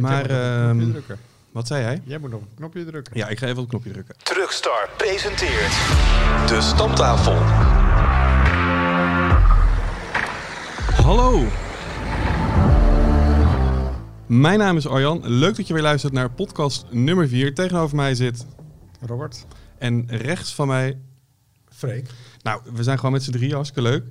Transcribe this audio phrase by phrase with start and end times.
[0.00, 0.92] Maar, ehm,
[1.52, 2.00] wat zei jij?
[2.04, 3.16] Jij moet nog een knopje drukken.
[3.16, 4.14] Ja, ik ga even op het knopje drukken.
[4.22, 5.72] Truckstar presenteert
[6.48, 7.34] de stamtafel.
[11.04, 11.46] Hallo!
[14.26, 15.20] Mijn naam is Arjan.
[15.28, 17.54] Leuk dat je weer luistert naar podcast nummer 4.
[17.54, 18.46] Tegenover mij zit
[19.06, 19.46] Robert.
[19.78, 20.98] en rechts van mij...
[21.68, 22.08] Freek.
[22.42, 24.04] Nou, we zijn gewoon met z'n drieën, hartstikke leuk.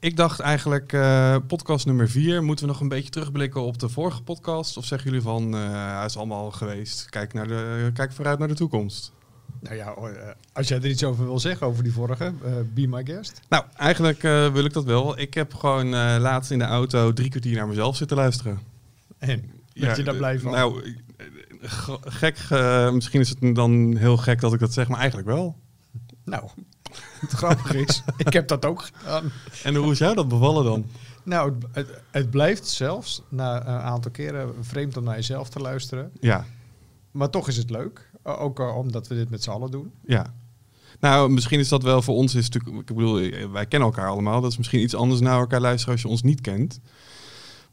[0.00, 3.88] Ik dacht eigenlijk, eh, podcast nummer 4, moeten we nog een beetje terugblikken op de
[3.88, 4.76] vorige podcast?
[4.76, 8.48] Of zeggen jullie van, hij is allemaal al geweest, kijk, naar de, kijk vooruit naar
[8.48, 9.12] de toekomst?
[9.60, 12.86] Nou ja, eh, als jij er iets over wil zeggen over die vorige, eh, be
[12.86, 13.40] my guest.
[13.48, 15.18] Nou, eigenlijk wil ik dat wel.
[15.18, 18.58] Ik heb gewoon eh, laatst in de auto drie kwartier naar mezelf zitten luisteren.
[19.18, 20.52] En, dat je daar blij van?
[20.52, 20.94] Nou,
[22.04, 22.38] gek,
[22.92, 25.56] misschien is het dan heel gek dat ik dat zeg, maar eigenlijk wel.
[26.24, 26.48] nou,
[27.20, 29.32] het grappige is, ik heb dat ook gedaan.
[29.62, 30.86] En hoe is jou dat bevallen dan?
[31.22, 35.58] Nou, het, het, het blijft zelfs na een aantal keren vreemd om naar jezelf te
[35.58, 36.10] luisteren.
[36.20, 36.44] Ja,
[37.10, 38.10] Maar toch is het leuk.
[38.22, 39.92] Ook eh, omdat we dit met z'n allen doen.
[40.06, 40.34] ja.
[41.00, 44.08] Nou, misschien is dat wel voor ons, is natuurlijk, ik bedoel, eh, wij kennen elkaar
[44.08, 44.40] allemaal.
[44.40, 46.80] Dat is misschien iets anders naar elkaar luisteren als je ons niet kent.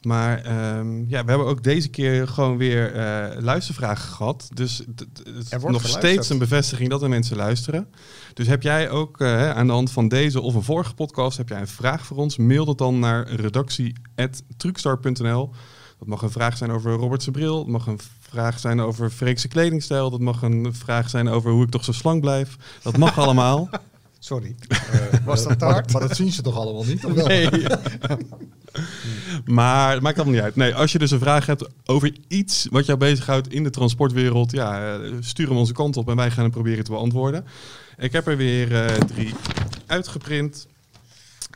[0.06, 4.50] Maar ehm, ja, we hebben ook deze keer gewoon weer eh, luistervragen gehad.
[4.53, 7.88] Dus het- is nog steeds een bevestiging dat er mensen luisteren.
[8.33, 11.50] Dus heb jij ook eh, aan de hand van deze of een vorige podcast, heb
[11.50, 12.38] jij een vraag voor ons?
[12.38, 15.52] Mail dat dan naar redactie.truckstar.nl.
[16.00, 17.58] Dat mag een vraag zijn over Robert zijn bril.
[17.58, 20.09] Dat mag een vraag zijn over Freekse kledingstijl.
[20.09, 22.56] Dat mag een vraag zijn over hoe ik toch zo slank blijf.
[22.81, 23.70] Dat mag allemaal.
[24.26, 24.56] Sorry.
[24.92, 27.06] Eh, was dat te maar, dat zien ze toch allemaal niet?
[27.06, 27.28] Of?
[27.28, 27.50] Nee.
[29.45, 30.56] Maar het maakt allemaal niet uit.
[30.56, 34.52] Nee, als je dus een vraag hebt over iets wat jou bezighoudt in de transportwereld,
[34.52, 37.45] ja, eh, stuur hem onze kant op en wij gaan hem proberen te beantwoorden.
[37.98, 39.34] Ik heb er weer eh, drie
[39.86, 40.67] uitgeprint.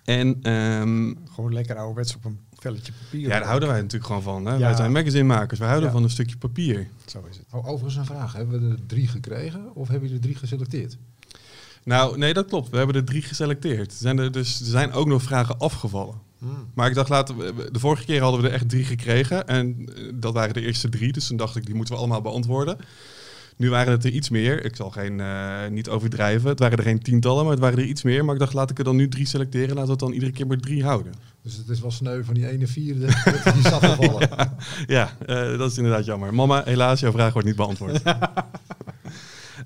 [0.06, 3.22] En ehm, Gewoon lekker ouderwets op een velletje papier.
[3.22, 4.46] ja, daar houden wij natuurlijk gewoon van.
[4.46, 4.54] Hè?
[4.54, 4.60] Ja.
[4.60, 5.96] Wij zijn magazinemakers, wij houden Ja.
[5.96, 6.88] van een stukje papier.
[7.06, 7.46] Zo is het.
[7.52, 8.34] Oh, overigens een vraag.
[8.34, 10.98] Hebben we er drie gekregen of hebben jullie er drie geselecteerd?
[11.90, 12.70] Nou, nee, dat klopt.
[12.70, 13.92] We hebben er drie geselecteerd.
[13.92, 16.16] Er zijn er, dus, er zijn ook nog vragen afgevallen.
[16.40, 16.68] Hmm.
[16.74, 19.48] Maar ik dacht, laten we, de vorige keer hadden we er echt drie gekregen.
[19.48, 21.12] En eh, dat waren de eerste drie.
[21.12, 22.78] Dus toen dacht ik, die moeten we allemaal beantwoorden.
[23.58, 24.66] Nu waren het er iets meer.
[24.66, 26.50] Ik zal geen, eh, niet overdrijven.
[26.50, 28.26] Het waren er geen tientallen, maar het waren er iets meer.
[28.26, 29.68] Maar ik dacht, laat ik er dan nu drie selecteren.
[29.68, 31.14] Laten we het dan iedere keer maar drie houden.
[31.44, 34.30] Dus het is wel sneu van die ene vierde die is afgevallen.
[34.88, 36.34] Ja, eh, dat is inderdaad jammer.
[36.34, 38.02] Mama, helaas, jouw vraag wordt niet beantwoord.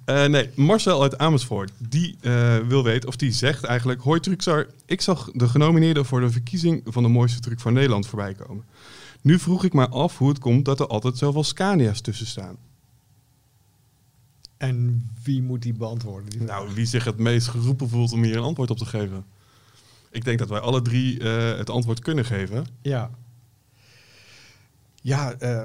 [0.05, 4.01] Eh, nee, Marcel uit Amersfoort, die eh, wil weten, of die zegt eigenlijk...
[4.01, 8.07] Hoi Truxar, ik zag de genomineerden voor de verkiezing van de mooiste truck van Nederland
[8.07, 8.63] voorbij komen.
[9.21, 12.57] Nu vroeg ik me af hoe het komt dat er altijd zoveel Scania's tussen staan.
[14.57, 16.29] En wie moet die beantwoorden?
[16.29, 16.41] Die?
[16.41, 19.25] Nou, wie zich het meest geroepen voelt om hier een antwoord op te geven?
[20.11, 22.65] Ik denk dat wij alle drie eh, het antwoord kunnen geven.
[22.81, 23.11] Ja.
[25.01, 25.63] Ja, eh,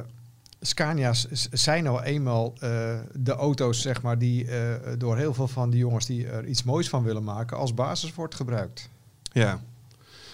[0.61, 5.71] Scania's zijn nou eenmaal eh, de auto's, zeg maar, die eh, door heel veel van
[5.71, 8.91] die jongens die er iets moois van willen maken, als basis wordt gebruikt.
[9.33, 9.61] Ja.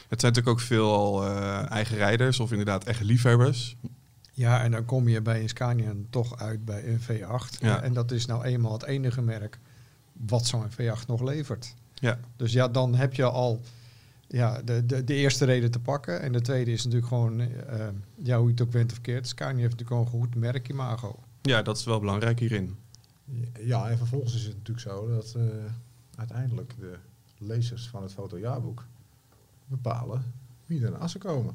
[0.08, 3.76] Het zijn natuurlijk ook veel eh, eigen rijders of inderdaad echt liefhebbers.
[4.32, 7.58] Ja, en dan kom je bij een Scania toch uit bij een V8.
[7.60, 7.82] Ja.
[7.82, 9.58] En dat is nou eenmaal het enige merk
[10.12, 11.74] wat zo'n V8 nog levert.
[11.94, 12.18] Ja.
[12.36, 13.60] Dus ja, dan heb je al
[14.28, 16.20] ja, de, de, de eerste reden te pakken.
[16.20, 19.28] En de tweede is natuurlijk gewoon, eh, ja, hoe je het ook bent of keert.
[19.28, 21.18] Scania heeft natuurlijk gewoon een goed merkimago.
[21.42, 22.76] Ja, dat is wel belangrijk hierin.
[23.60, 25.42] Ja, en vervolgens is het natuurlijk zo dat eh,
[26.16, 26.96] uiteindelijk de
[27.38, 28.84] lezers van het fotojaarboek
[29.66, 30.32] bepalen
[30.66, 31.54] wie er naast ze komen.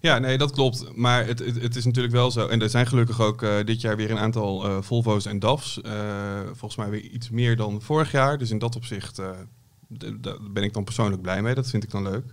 [0.00, 0.96] Ja, nee, dat klopt.
[0.96, 2.46] Maar het, het, het is natuurlijk wel zo.
[2.46, 5.80] En er zijn gelukkig ook eh, dit jaar weer een aantal eh, Volvo's en DAF's.
[5.80, 8.38] Eh, volgens mij weer iets meer dan vorig jaar.
[8.38, 9.30] Dus in dat opzicht eh,
[10.20, 11.54] daar ben ik dan persoonlijk blij mee.
[11.54, 12.24] Dat vind ik dan leuk.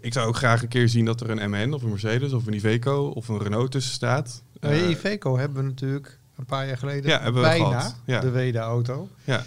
[0.00, 2.46] Ik zou ook graag een keer zien dat er een MN of een Mercedes of
[2.46, 4.42] een Iveco of een Renault tussen staat.
[4.60, 7.96] Nou, Eh, Iveco hebben we natuurlijk een paar jaar geleden Ja, hebben we bijna gehad,
[8.04, 8.20] ja.
[8.20, 9.08] de Weda-auto.
[9.24, 9.44] ja.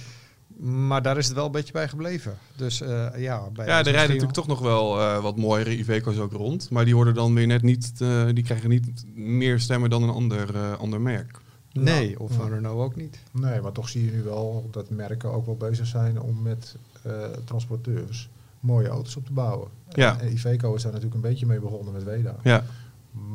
[0.59, 2.37] Maar daar is het wel een beetje bij gebleven.
[2.55, 6.17] Dus eh, ja, bij ja, er rijden natuurlijk toch nog wel eh, wat mooiere Iveco's
[6.17, 6.69] ook rond.
[6.69, 10.09] Maar die worden dan weer net niet, eh, die krijgen niet meer stemmen dan een
[10.09, 11.39] ander, eh, ander merk.
[11.73, 12.15] Nee, Ja.
[12.17, 13.19] of van Renault ook niet.
[13.31, 16.75] Nee, maar toch zie je nu wel dat merken ook wel bezig zijn om met
[17.45, 19.67] transporteurs mooie auto's op te bouwen.
[19.89, 20.19] Ja.
[20.19, 22.35] En Iveco is daar natuurlijk een beetje mee begonnen met Weda.
[22.43, 22.63] Ja,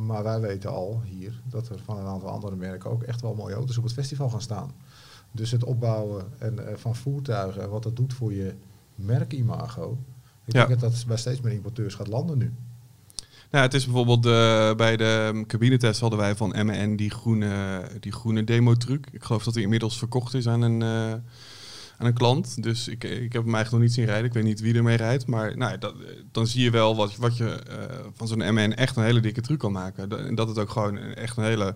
[0.07, 3.35] Maar wij weten al hier dat er van een aantal andere merken ook echt wel
[3.35, 4.73] mooie auto's op het festival gaan staan.
[5.31, 8.55] Dus het opbouwen en, eh, van voertuigen en wat dat doet voor je
[8.95, 9.99] merkimago.
[10.45, 10.67] Ik Ja.
[10.67, 12.53] denk dat dat bij steeds meer importeurs gaat landen nu.
[13.51, 18.13] Nou, het is bijvoorbeeld eh, bij de cabinetest hadden wij van MN die groene, die
[18.13, 19.07] groene demo-truc.
[19.13, 21.15] Ik geloof dat die inmiddels verkocht is aan een, eh,
[22.03, 22.63] aan een klant.
[22.63, 24.25] Dus ik, ik heb hem eigenlijk nog niet zien rijden.
[24.25, 25.27] Ik weet niet wie ermee rijdt.
[25.27, 25.95] Maar nou, dat,
[26.33, 27.77] dan zie je wel wat, wat je eh,
[28.13, 30.27] van zo'n MN echt een hele dikke truc kan maken.
[30.27, 31.75] En dat het ook gewoon echt een hele...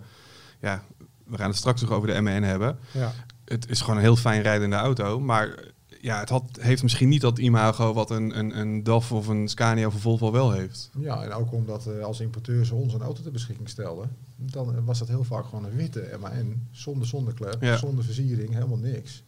[0.60, 0.82] Ja,
[1.26, 2.78] we gaan het straks nog over de MN hebben.
[2.92, 3.12] Ja.
[3.44, 5.20] Het is gewoon een heel fijn rijdende auto.
[5.20, 5.54] Maar
[6.00, 9.48] ja, het had, heeft misschien niet dat imago wat een, een, een DAF of een
[9.48, 10.90] Scania of een Volvo wel heeft.
[10.98, 14.76] Ja, en ook omdat eh, als importeur ze ons een auto ter beschikking stelden, dan
[14.76, 17.76] eh, was dat heel vaak gewoon een witte MAN, zonder zonneklep, Ja.
[17.76, 19.22] zonder versiering, helemaal niks.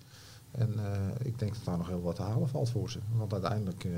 [0.51, 2.99] En eh, ik denk dat daar nog heel wat te halen valt voor ze.
[3.17, 3.91] Want uiteindelijk, eh,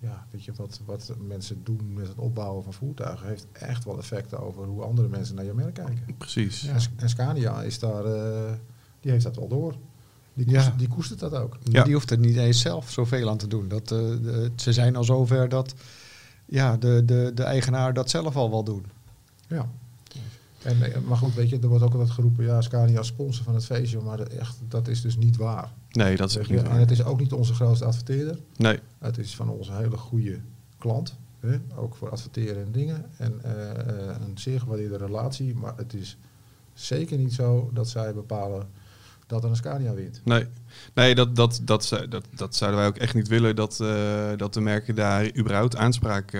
[0.00, 3.98] ja, weet je, wat, wat mensen doen met het opbouwen van voertuigen, heeft echt wel
[3.98, 6.14] effecten over hoe andere mensen naar je merk kijken.
[6.18, 6.60] Precies.
[6.60, 6.72] Ja.
[6.72, 8.52] En, Sc- en Scania is daar, eh,
[9.00, 9.74] die heeft dat wel door.
[10.34, 10.64] Die, Ja.
[10.64, 11.56] koest, die koestert dat ook.
[11.62, 11.84] Ja.
[11.84, 13.68] Die hoeft er niet eens zelf zoveel aan te doen.
[13.68, 15.74] Dat, eh, de- ze zijn al zover dat
[16.46, 18.84] ja, de, de, de eigenaar dat zelf al wel doen.
[19.48, 19.68] Ja.
[20.62, 20.76] En,
[21.06, 23.64] maar goed, weet je, er wordt ook altijd geroepen, ja, Scania als sponsor van het
[23.64, 25.72] feestje, maar dat, echt, dat is dus niet waar.
[25.90, 28.38] Nee, dat is Weet echt niet en het is ook niet onze grootste adverteerder.
[28.56, 30.38] Nee, Het is van onze hele goede
[30.78, 31.16] klant.
[31.40, 31.58] Hè?
[31.76, 33.04] Ook voor adverteren en dingen.
[33.16, 35.54] En eh, eh, een zeer gewaardeerde relatie.
[35.54, 36.16] Maar het is
[36.74, 38.68] zeker niet zo dat zij bepalen
[39.26, 40.20] dat er een Scania wint.
[40.24, 40.46] nee.
[40.94, 43.56] nee dat, dat, dat, dat, dat zouden wij ook echt niet willen.
[43.56, 46.38] Dat, eh, dat de merken daar überhaupt aanspraak,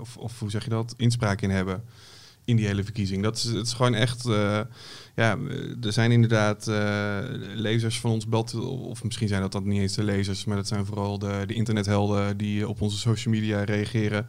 [0.00, 1.84] of, of hoe zeg je dat, inspraak in hebben.
[2.44, 3.22] In die hele verkiezing.
[3.22, 4.26] Dat is, het is gewoon echt.
[4.26, 4.60] eh,
[5.14, 5.38] ja,
[5.82, 7.18] er zijn inderdaad eh,
[7.54, 8.54] lezers van ons blad.
[8.54, 10.44] Of misschien zijn dat dan niet eens de lezers.
[10.44, 14.26] Maar dat zijn vooral de, de internethelden die op onze social media reageren.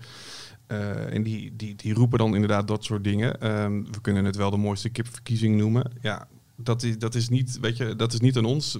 [0.67, 3.41] Eh, en die, die, die roepen dan inderdaad dat soort dingen.
[3.41, 5.91] Ehm, we kunnen het wel de mooiste kipverkiezing noemen.
[6.01, 8.77] Ja, dat is, dat is, niet, weet je, dat is niet aan ons.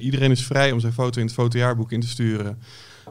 [0.00, 2.58] Iedereen is vrij om zijn foto in het fotojaarboek in te sturen.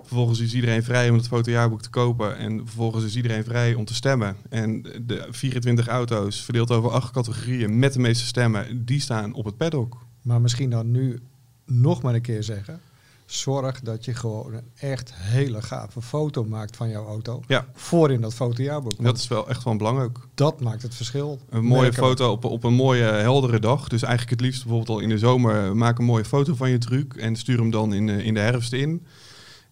[0.03, 2.37] Vervolgens is iedereen vrij om het fotojaarboek te kopen.
[2.37, 4.35] En vervolgens is iedereen vrij om te stemmen.
[4.49, 9.45] En de 24 auto's, verdeeld over acht categorieën met de meeste stemmen, die staan op
[9.45, 9.97] het paddock.
[10.21, 11.19] Maar misschien dan nu
[11.65, 12.79] nog maar een keer zeggen.
[13.25, 17.43] Zorg dat je gewoon een echt hele gave foto maakt van jouw auto.
[17.47, 17.65] Ja.
[17.73, 19.03] Voor in dat fotojaarboek.
[19.03, 20.27] Dat is wel echt van belang ook.
[20.33, 21.39] dat maakt het verschil.
[21.49, 23.87] Een mooie Merken foto op, op een mooie heldere dag.
[23.87, 25.75] Dus eigenlijk het liefst bijvoorbeeld al in de zomer.
[25.75, 28.73] Maak een mooie foto van je truc en stuur hem dan in, in de herfst
[28.73, 29.05] in.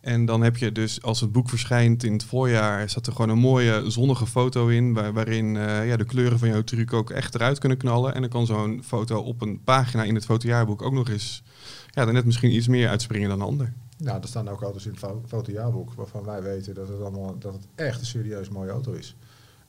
[0.08, 3.30] En dan heb je dus, als het boek verschijnt in het voorjaar, staat er gewoon
[3.30, 4.94] een mooie zonnige foto in.
[4.94, 8.14] Waar, waarin eh, ja, de kleuren van jouw truc ook echt eruit kunnen knallen.
[8.14, 11.44] En dan kan zo'n foto op een pagina in het fotojaarboek ook nog eens,
[11.90, 13.74] ja, dan net misschien iets meer uitspringen dan een ander.
[13.98, 17.36] Nou, er staan ook auto's in het fo- fotojaarboek waarvan wij weten dat het, allemaal,
[17.40, 19.16] dat het echt een serieus mooie auto is.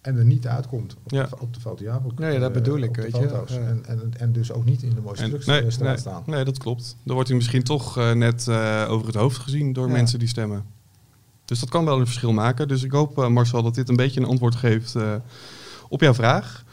[0.00, 1.22] En er niet uitkomt op, Ja.
[1.26, 2.18] de, op de fotojaarboek.
[2.18, 3.28] Nee, dat eh, bedoel ik, weet je.
[3.28, 3.50] foto's.
[3.52, 3.58] Ja.
[3.60, 6.22] En, en, en dus ook niet in de mooiste nee, nee, staan.
[6.26, 6.96] nee, dat klopt.
[7.02, 9.92] Dan wordt hij misschien toch eh, net eh, over het hoofd gezien door Ja.
[9.92, 10.64] mensen die stemmen.
[11.44, 12.68] Dus dat kan wel een verschil maken.
[12.68, 15.14] Dus ik hoop, eh, Marcel, dat dit een beetje een antwoord geeft eh,
[15.88, 16.64] op jouw vraag.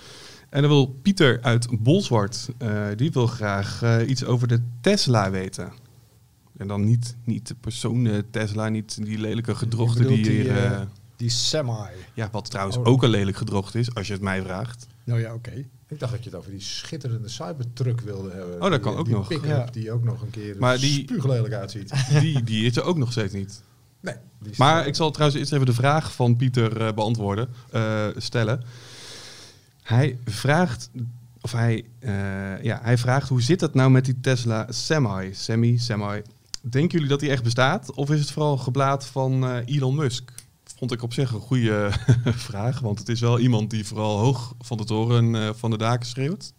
[0.50, 5.32] En dan wil Pieter uit Bolzwart, eh, die wil graag eh, iets over de Tesla
[5.32, 5.72] weten.
[6.58, 10.88] En dan niet, niet de persoon Tesla, niet die lelijke gedrochten die die, hier...
[11.16, 11.72] Die semi.
[12.14, 12.88] ja, wat trouwens Oh.
[12.88, 14.88] ook een lelijk gedrocht is, als je het mij vraagt.
[15.04, 15.66] Nou ja, oké.
[15.88, 18.54] Ik dacht dat je het over die schitterende Cybertruck wilde hebben.
[18.56, 19.46] Oh, dat Die, kan eh, ook die nog.
[19.46, 19.66] Ja.
[19.72, 21.94] die ook nog een keer Maar die- spuuglelijk uitziet.
[22.20, 23.62] Die, die is er ook nog steeds niet.
[24.00, 28.08] Nee, die Maar ik zal trouwens eerst even de vraag van Pieter eh, beantwoorden, eh,
[28.18, 28.64] stellen.
[29.82, 30.90] Hij vraagt,
[31.42, 35.78] of hij, eh, ja, hij vraagt hoe zit het nou met die Tesla Semi, Semi,
[35.80, 36.22] Semi.
[36.62, 37.92] Denken jullie dat die echt bestaat?
[37.94, 40.32] Of is het vooral geblaad van eh, Elon Musk?
[40.78, 41.90] Vond ik op zich een goede
[42.50, 45.78] vraag, want het is wel iemand die vooral hoog van de toren eh, van de
[45.78, 46.54] daken schreeuwt.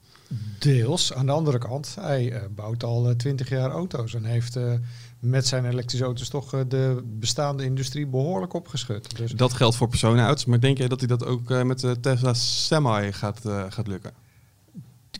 [0.58, 1.12] Deels.
[1.12, 4.72] Aan de andere kant, hij eh, bouwt al twintig jaar auto's en heeft eh,
[5.20, 9.16] met zijn elektrische auto's toch eh, de bestaande industrie behoorlijk opgeschud.
[9.16, 12.00] Dus Dat geldt voor personenauto's, maar denk jij dat hij dat ook eh, met de
[12.00, 14.12] Tesla Semi gaat, eh, gaat lukken?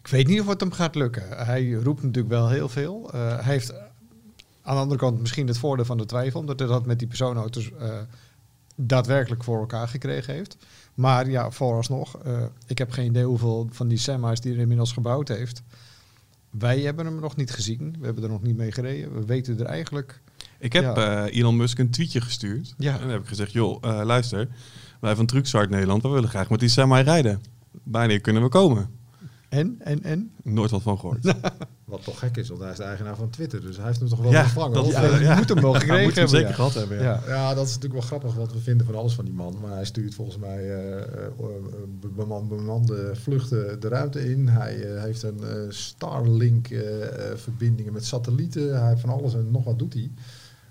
[0.07, 1.47] ik weet niet of het hem gaat lukken.
[1.47, 3.11] Hij roept natuurlijk wel heel veel.
[3.13, 3.79] Eh, hij heeft eh,
[4.63, 7.09] aan de andere kant misschien het voordeel van de twijfel, omdat hij dat met die
[7.09, 7.99] personenauto's eh,
[8.77, 10.57] daadwerkelijk voor elkaar gekregen heeft.
[10.95, 14.93] Maar ja, vooralsnog, eh, ik heb geen idee hoeveel van die semis die hij inmiddels
[14.93, 15.63] gebouwd heeft.
[16.51, 17.97] Wij hebben hem nog niet gezien.
[17.99, 19.15] We hebben er nog niet mee gereden.
[19.15, 20.21] We weten er eigenlijk.
[20.59, 21.25] Ik heb Ja.
[21.27, 22.75] eh, Elon Musk een tweetje gestuurd.
[22.79, 22.95] Ja.
[22.95, 24.49] En dan heb ik gezegd, joh, eh, luister,
[25.01, 27.41] wij van Trucksart Nederland, we willen graag met die semi rijden.
[27.83, 28.91] Wanneer kunnen we komen?
[29.49, 30.31] En, en, en?
[30.43, 31.25] Nooit wat van gehoord.
[31.85, 33.61] Wat toch gek is, want hij is de eigenaar van Twitter.
[33.61, 34.73] Dus hij heeft hem toch wel Ja, ontvangen.
[34.75, 36.29] dat- Of, Ja, je moet hem wel gekregen Moet hem hebben.
[36.29, 36.55] zeker ja.
[36.55, 37.21] gehad hebben, ja.
[37.27, 37.35] Ja.
[37.35, 39.57] Ja, dat is natuurlijk wel grappig, want we vinden van alles van die man.
[39.63, 40.71] Maar hij stuurt volgens mij
[42.01, 44.49] be- beman- bemande vluchten de ruimte in.
[44.49, 48.79] Hij eh, heeft een eh, Starlink-verbindingen met satellieten.
[48.81, 50.11] Hij heeft van alles en nog wat doet hij.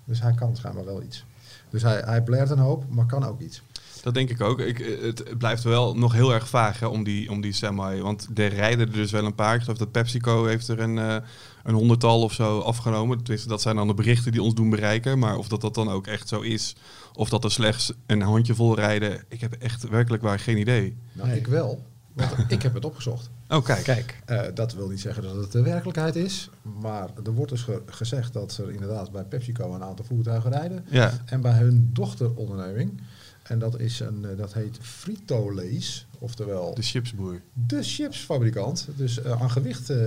[0.05, 1.25] Dus hij kan schijnbaar wel iets.
[1.69, 3.61] Dus hij, hij een hoop, maar kan ook iets.
[4.05, 4.59] Dat denk ik ook.
[4.59, 8.01] Ik, eh, het, blijft wel nog heel erg vaag hè, om, die, om die semi.
[8.01, 9.55] Want er rijden er dus wel een paar.
[9.55, 11.15] Ik geloof dat PepsiCo heeft er een, eh,
[11.63, 13.17] een honderdtal of zo afgenomen.
[13.17, 15.19] Tenminste, dat zijn dan de berichten die ons doen bereiken.
[15.19, 16.75] Maar of dat, dat dan ook echt zo is,
[17.13, 20.97] of dat er slechts een handjevol rijden, ik heb echt werkelijk waar geen idee.
[21.13, 21.37] Nou, Nee.
[21.37, 21.83] ik wel.
[22.13, 23.29] Want ik heb het opgezocht.
[23.49, 23.83] Oh, kijk.
[23.83, 26.49] Kijk, Eh, dat wil niet zeggen dat het de werkelijkheid is.
[26.81, 30.85] Maar er wordt dus ge- gezegd dat er inderdaad bij PepsiCo een aantal voertuigen rijden.
[30.89, 33.01] Ja, En bij hun dochteronderneming.
[33.47, 36.05] En dat, is een, eh, dat heet Frito-Lays.
[36.19, 37.41] Oftewel de chipsboer.
[37.53, 38.87] de chipsfabrikant.
[38.95, 40.05] Dus eh, aan gewicht eh,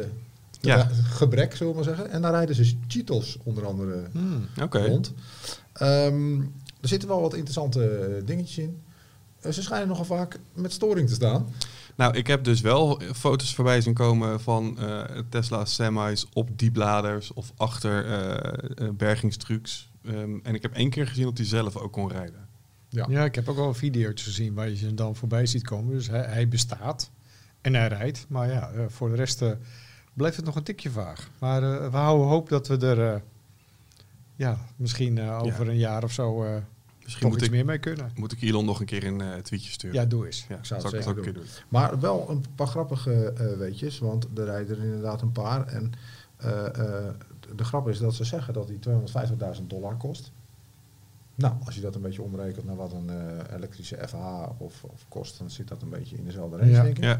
[0.60, 0.90] Ja.
[1.04, 2.10] gebrek, zullen we maar zeggen.
[2.10, 5.12] En daar rijden ze Cheetos onder andere hmm, rond.
[5.72, 6.40] Ehm,
[6.80, 8.82] er zitten wel wat interessante dingetjes in.
[9.52, 11.46] Ze schijnen nogal vaak met storing te staan.
[11.96, 14.78] Nou, ik heb dus wel foto's voorbij zien komen van
[15.28, 18.04] Tesla semis op diepladers of achter
[18.96, 19.90] bergingstrucs.
[20.04, 22.47] Ehm, en ik heb één keer gezien dat hij zelf ook kon rijden.
[22.88, 23.06] Ja.
[23.08, 25.94] ja, ik heb ook wel video's gezien waar je ze dan voorbij ziet komen.
[25.94, 27.10] Dus hij, hij bestaat
[27.60, 28.26] en hij rijdt.
[28.28, 29.50] Maar ja, eh, voor de rest eh,
[30.14, 31.30] blijft het nog een tikje vaag.
[31.38, 33.20] Maar eh, we houden hoop dat we er eh,
[34.36, 36.56] ja, misschien eh, over een jaar of zo eh
[37.08, 38.10] Misschien toch moet iets ik, meer mee kunnen.
[38.14, 40.00] moet ik Elon nog een keer een eh, tweetje sturen.
[40.00, 40.46] Ja, doe eens.
[40.48, 41.64] ja ik zou zal het ik dat ook zeker een keer doen.
[41.68, 45.66] Maar wel een paar grappige eh, weetjes, want er rijden er inderdaad een paar.
[45.66, 45.92] En
[46.36, 47.14] eh, eh,
[47.56, 48.78] de grap is dat ze zeggen dat die
[49.58, 50.32] 250.000 dollar kost.
[51.38, 54.14] Nou, als je dat een beetje omrekent naar wat een eh, elektrische FH
[54.58, 56.82] of, of kost, dan zit dat een beetje in dezelfde range, Ja.
[56.82, 57.04] denk ik.
[57.04, 57.18] Ja,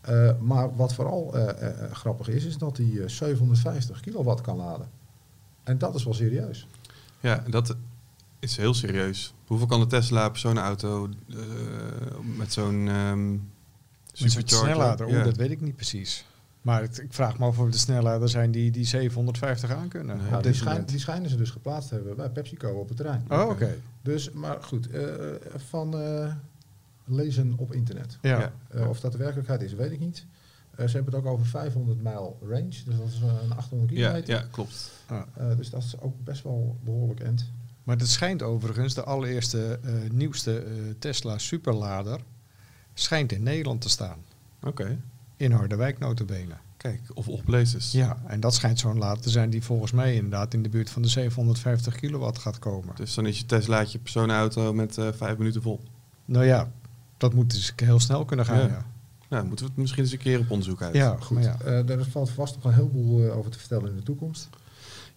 [0.00, 4.88] Eh, maar wat vooral eh, grappig is, is dat hij eh, 750 kilowatt kan laden.
[5.62, 6.66] En dat is wel serieus.
[7.20, 7.76] ja, dat
[8.38, 9.34] is heel serieus.
[9.46, 11.36] Hoeveel kan de Tesla personenauto eh
[12.36, 13.40] met zo'n ehm Met
[14.12, 14.68] zo'n supercharger?
[14.74, 15.24] snellader, oeh, Ja.
[15.24, 16.24] dat weet ik niet precies.
[16.68, 20.16] Maar het- ik vraag me af of de snellader zijn die, die 750 aan kunnen.
[20.16, 22.88] Op Nou, dit die, schijn- die schijnen ze dus geplaatst te hebben bij PepsiCo op
[22.88, 23.24] het terrein.
[23.30, 23.74] Oh, oké.
[24.02, 25.04] Dus, maar goed, eh,
[25.56, 26.34] van eh,
[27.04, 28.18] lezen op internet.
[28.22, 28.38] Ja.
[28.40, 28.52] Ja.
[28.68, 30.26] Eh, of dat de werkelijkheid is, weet ik niet.
[30.74, 33.90] Eh, ze hebben het ook over 500 mijl range, dus dat is eh, een 800
[33.90, 34.34] Ja, kilometer.
[34.34, 34.90] ja, klopt.
[35.06, 35.20] Ah.
[35.34, 37.50] Eh, dus dat is ook best wel behoorlijk end.
[37.84, 42.20] Maar het schijnt overigens, de allereerste eh, nieuwste eh, Tesla superlader
[42.94, 44.18] schijnt in Nederland te staan.
[44.62, 44.98] Oké.
[45.38, 46.54] In Harderwijk notabene.
[46.76, 47.92] Kijk, of op places.
[47.92, 50.90] Ja, en dat schijnt zo'n lader te zijn die volgens mij inderdaad in de buurt
[50.90, 52.94] van de 750 kilowatt gaat komen.
[52.96, 55.80] Dus dan is je Teslaatje personenauto met eh, vijf minuten vol.
[56.24, 56.70] Nou ja,
[57.16, 58.58] dat moet dus heel snel kunnen gaan.
[58.58, 58.66] Ja.
[58.66, 58.84] Ja,
[59.28, 60.94] Nou, moeten we het misschien eens een keer op onderzoek uit.
[60.94, 61.56] ja, Goed, maar ja.
[61.60, 64.48] eh, daar valt vast nog een heleboel eh, over te vertellen in de toekomst.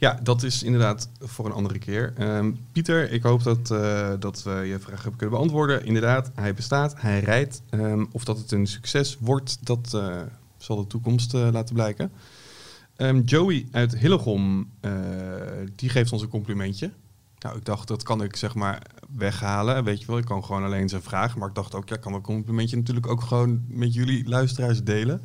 [0.02, 2.14] Ja, dat is inderdaad voor een andere keer.
[2.18, 5.86] Ehm, Pieter, ik hoop dat, eh, dat we je vraag hebben kunnen beantwoorden.
[5.86, 7.62] Inderdaad, hij bestaat, hij rijdt.
[7.70, 10.22] Ehm, of dat het een succes wordt, dat eh,
[10.58, 12.12] zal de toekomst eh, laten blijken.
[12.96, 14.70] Ehm, Joey uit Hillegom,
[15.76, 16.92] die geeft ons een complimentje.
[17.40, 18.82] Nou, ik dacht, dat kan ik zeg maar
[19.18, 19.84] weghalen.
[19.84, 21.36] Weet je wel, ik kan gewoon alleen zijn vraag.
[21.36, 24.84] Maar ik dacht ook, ja, ik kan dat complimentje natuurlijk ook gewoon met jullie luisteraars
[24.84, 25.22] delen.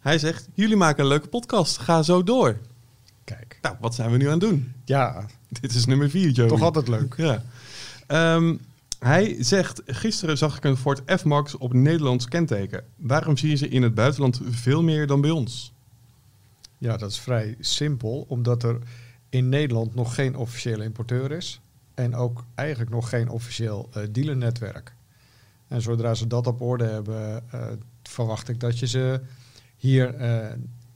[0.00, 1.78] Hij zegt, jullie maken een leuke podcast.
[1.78, 2.58] Ga zo door.
[3.36, 3.58] Kijk.
[3.62, 4.72] Nou, wat zijn we nu aan het doen?
[4.84, 5.26] Ja,
[5.60, 6.48] Dit is nummer 4, Joey.
[6.48, 7.14] toch altijd leuk.
[7.16, 7.42] Ja.
[8.06, 8.56] Ehm,
[8.98, 12.84] hij zegt, gisteren zag ik een Ford F-Max op Nederlands kenteken.
[12.96, 15.72] Waarom zie je ze in het buitenland veel meer dan bij ons?
[16.78, 18.78] Ja, dat is vrij simpel, omdat er
[19.28, 21.60] in Nederland nog geen officiële importeur is.
[21.94, 24.94] En ook eigenlijk nog geen officieel eh dealernetwerk.
[25.68, 27.66] En zodra ze dat op orde hebben, eh,
[28.02, 29.20] verwacht ik dat je ze
[29.76, 30.46] hier eh,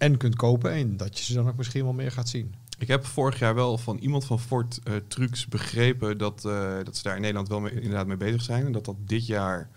[0.02, 0.72] en kunt kopen.
[0.72, 2.54] En dat je ze dan ook misschien wel meer gaat zien.
[2.78, 6.96] Ik heb vorig jaar wel van iemand van Ford eh, Trucks begrepen dat, eh, dat
[6.96, 8.66] ze daar in Nederland wel mee, inderdaad mee bezig zijn.
[8.66, 9.70] En dat dat dit jaar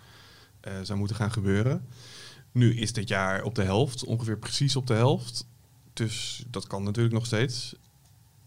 [0.59, 1.85] eh, zou moeten gaan gebeuren.
[2.51, 5.47] Nu is dit jaar op de helft, ongeveer precies op de helft.
[5.93, 7.75] Dus dat kan natuurlijk nog steeds.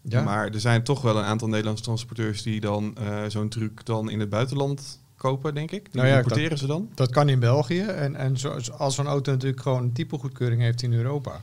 [0.01, 4.09] Ja, Maar er zijn toch wel een aantal Nederlandse transporteurs die dan zo'n truc dan
[4.09, 5.83] in het buitenland kopen, denk ik.
[5.83, 6.89] Die Nou ja, importeren ze dan.
[6.95, 7.81] dat kan in België.
[7.81, 11.41] En, en zo, als zo'n auto natuurlijk gewoon een typegoedkeuring heeft in Europa.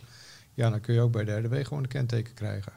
[0.56, 2.72] Ja, dan kun je ook bij de RDW gewoon een kenteken krijgen.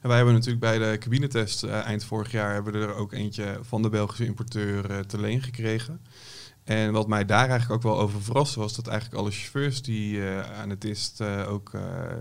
[0.00, 3.12] En wij hebben natuurlijk bij de cabinetest eh, eind vorig jaar hebben we er ook
[3.12, 6.00] eentje van de Belgische importeur eh, te leen gekregen.
[6.64, 10.28] En wat mij daar eigenlijk ook wel over verraste was dat eigenlijk alle chauffeurs die
[10.28, 11.72] eh, aan het test ook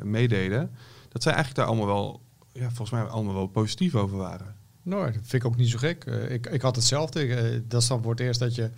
[0.03, 0.71] meededen,
[1.09, 2.21] dat zij eigenlijk daar allemaal wel,
[2.53, 4.55] ja, volgens mij allemaal wel positief over waren.
[4.81, 6.05] Nou, dat vind ik ook niet zo gek.
[6.05, 7.63] Ik, ik had hetzelfde.
[7.67, 8.69] Dat is dan voor het eerst dat je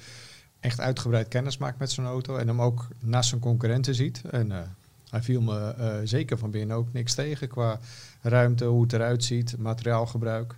[0.59, 2.36] echt uitgebreid kennis maakt met zo'n auto.
[2.36, 4.21] En hem ook naast zijn concurrenten ziet.
[4.31, 4.75] En
[5.09, 7.79] hij viel me eh, zeker van binnen ook niks tegen qua
[8.21, 10.55] ruimte, hoe het eruit ziet, materiaalgebruik.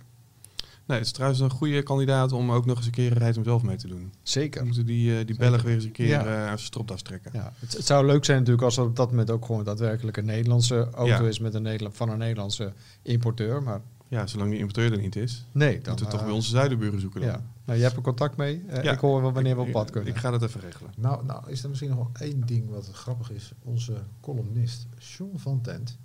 [0.86, 3.36] Nee, het is trouwens een goede kandidaat om ook nog eens een keer een rijd
[3.36, 4.00] om zelf mee te doen.
[4.00, 4.64] Dan Zeker.
[4.64, 6.24] moeten die, eh, die Belg weer eens een keer Ja.
[6.24, 7.30] eh, aan zijn stropdas trekken.
[7.34, 10.16] Ja, het, het zou leuk zijn natuurlijk als er op dat moment ook gewoon daadwerkelijk
[10.16, 11.28] een Nederlandse auto Ja.
[11.28, 13.62] is met een Nederla- van een Nederlandse importeur.
[13.62, 16.34] Maar Ja, zolang die importeur er niet is, Nee, dan moeten we toch eh, weer
[16.34, 17.30] onze zuidenburen zoeken dan.
[17.30, 17.42] Ja.
[17.64, 18.64] Nou, jij hebt er contact mee.
[18.66, 18.92] Eh, Ja.
[18.92, 20.10] Ik hoor wel wanneer we op pad kunnen.
[20.10, 20.90] Ik ga dat even regelen.
[20.96, 23.52] Nou, nou, is er misschien nog wel één ding wat grappig is.
[23.62, 25.98] Onze columnist Sean van Tent,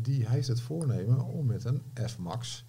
[0.00, 2.64] die heeft het voornemen om met een F-Max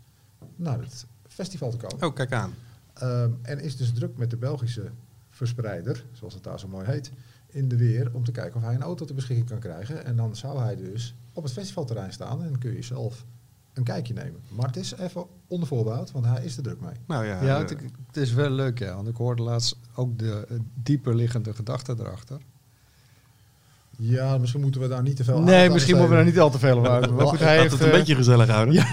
[0.55, 2.07] naar het festival te komen.
[2.07, 2.53] Oh, kijk aan.
[2.93, 4.91] Ehm, en is dus druk met de Belgische
[5.29, 7.11] verspreider, zoals het daar zo mooi heet,
[7.47, 10.05] in de weer om te kijken of hij een auto ter beschikking kan krijgen.
[10.05, 13.25] En dan zou hij dus op het festivalterrein staan en kun je zelf
[13.75, 14.39] een kijkje nemen.
[14.49, 16.95] Maar het is even onder voorbehoud, want hij is er druk mee.
[17.05, 17.69] Nou ja, ja, eh, het,
[18.07, 18.95] het is wel leuk, ja.
[18.95, 22.37] Want ik hoorde laatst ook de eh, dieper liggende gedachte erachter.
[23.97, 26.33] Ja, misschien moeten we daar niet te veel nee, aandacht misschien aan moeten we daar
[26.33, 27.13] niet al te veel over hebben.
[27.15, 28.73] Maar goed, hij heeft, het een eh, beetje gezellig houden.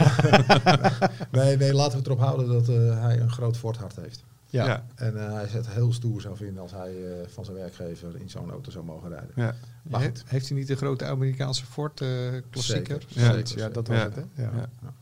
[1.30, 4.24] Nee, nee, laten we het erop houden dat eh, hij een groot forthart heeft.
[4.52, 4.64] Ja.
[4.66, 4.86] ja.
[4.94, 6.90] En eh, hij zet heel stoer zou vinden als hij
[7.20, 9.30] eh, van zijn werkgever in zo'n auto zou mogen rijden.
[9.36, 9.54] Ja.
[9.82, 10.22] Maar He- goed.
[10.26, 12.08] heeft hij niet de grote Amerikaanse Ford eh,
[12.50, 13.02] klassieker?
[13.08, 14.42] Zeker, Zoiets, zeker, ja, dat was het, hè?
[14.42, 14.50] Ja.
[14.82, 14.92] Ja.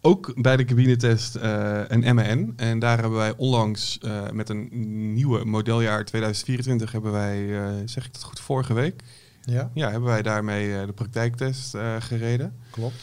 [0.00, 2.52] Ook bij de cabinetest eh een MAN.
[2.56, 4.68] En daar hebben wij onlangs eh, met een
[5.14, 9.02] nieuwe modeljaar 2024 hebben wij, eh, zeg ik dat goed, vorige week?
[9.42, 12.54] Ja, Ja, hebben wij daarmee eh, de praktijktest eh, gereden.
[12.70, 12.94] klopt.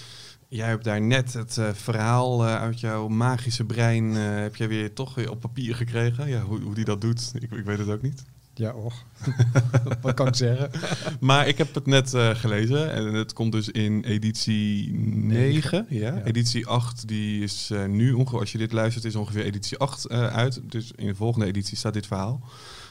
[0.53, 4.67] Jij hebt daar net het eh, verhaal eh, uit jouw magische brein, eh, heb jij
[4.67, 6.27] weer toch weer op papier gekregen.
[6.27, 8.23] Ja, hoe, hoe die dat doet, ik, ik weet het ook niet.
[8.53, 9.05] Ja, och.
[10.01, 10.71] Wat kan ik zeggen?
[11.19, 15.85] Maar ik heb het net gelezen en het komt dus in editie 9.
[15.89, 16.15] Ja.
[16.15, 16.23] Ja.
[16.23, 20.27] Editie 8 die is nu, ongeveer, als je dit luistert, is ongeveer editie 8 eh,
[20.27, 20.61] uit.
[20.63, 22.41] Dus in de volgende editie staat dit verhaal.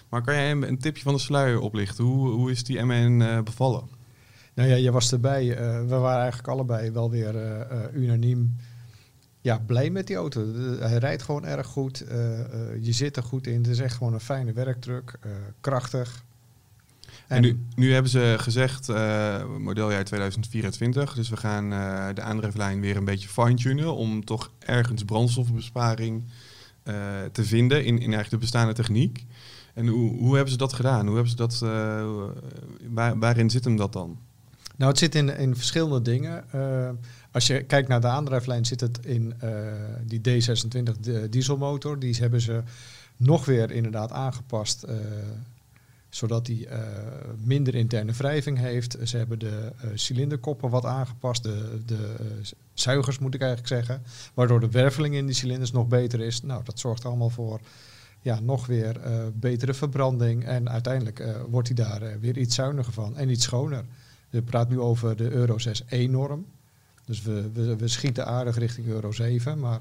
[0.09, 2.05] Maar kan jij een, een tipje van de sluier oplichten?
[2.05, 4.00] Hoe, hoe is die MN bevallen?
[4.61, 5.57] Nou ja, je was erbij.
[5.57, 8.57] Eh, we waren eigenlijk allebei wel weer eh, eh, unaniem
[9.41, 10.47] ja, blij met die auto.
[10.81, 12.05] Hij rijdt gewoon erg goed.
[12.81, 13.57] je zit er goed in.
[13.57, 15.19] Het is echt gewoon een fijne werktruck.
[15.21, 16.25] eh, krachtig.
[17.27, 18.89] En, nu, nu hebben ze gezegd,
[19.59, 21.15] modeljaar 2024.
[21.15, 21.71] Dus we gaan
[22.15, 23.95] de aandrijflijn weer een beetje fine-tunen.
[23.95, 26.25] Om toch ergens brandstofbesparing
[27.33, 29.27] te vinden in, in eigenlijk de bestaande techniek.
[29.75, 31.07] En hoe, hoe hebben ze dat gedaan?
[31.07, 31.59] Hoe hebben ze dat,
[32.89, 34.19] waar, waarin zit hem dat dan?
[34.81, 36.45] Nou, het zit in, in verschillende dingen.
[36.53, 36.91] Eh,
[37.31, 39.51] als je kijkt naar de aandrijflijn, zit het in eh,
[40.05, 41.99] die D26 de dieselmotor.
[41.99, 42.63] Die hebben ze
[43.17, 44.97] nog weer inderdaad aangepast, eh,
[46.09, 46.69] zodat die
[47.45, 48.97] minder interne wrijving heeft.
[49.05, 52.15] Ze hebben de cilinderkoppen wat aangepast, de, de
[52.75, 54.03] zuigers moet ik eigenlijk zeggen,
[54.35, 56.43] waardoor de werveling in die cilinders nog beter is.
[56.43, 57.61] Nou, dat zorgt allemaal voor
[58.21, 59.01] ja, nog weer
[59.35, 63.85] betere verbranding en uiteindelijk wordt hij daar weer iets zuiniger van en iets schoner.
[64.31, 66.47] Je praat nu over de Euro 6E-norm.
[67.05, 69.59] Dus we, we, we schieten aardig richting Euro 7.
[69.59, 69.81] Maar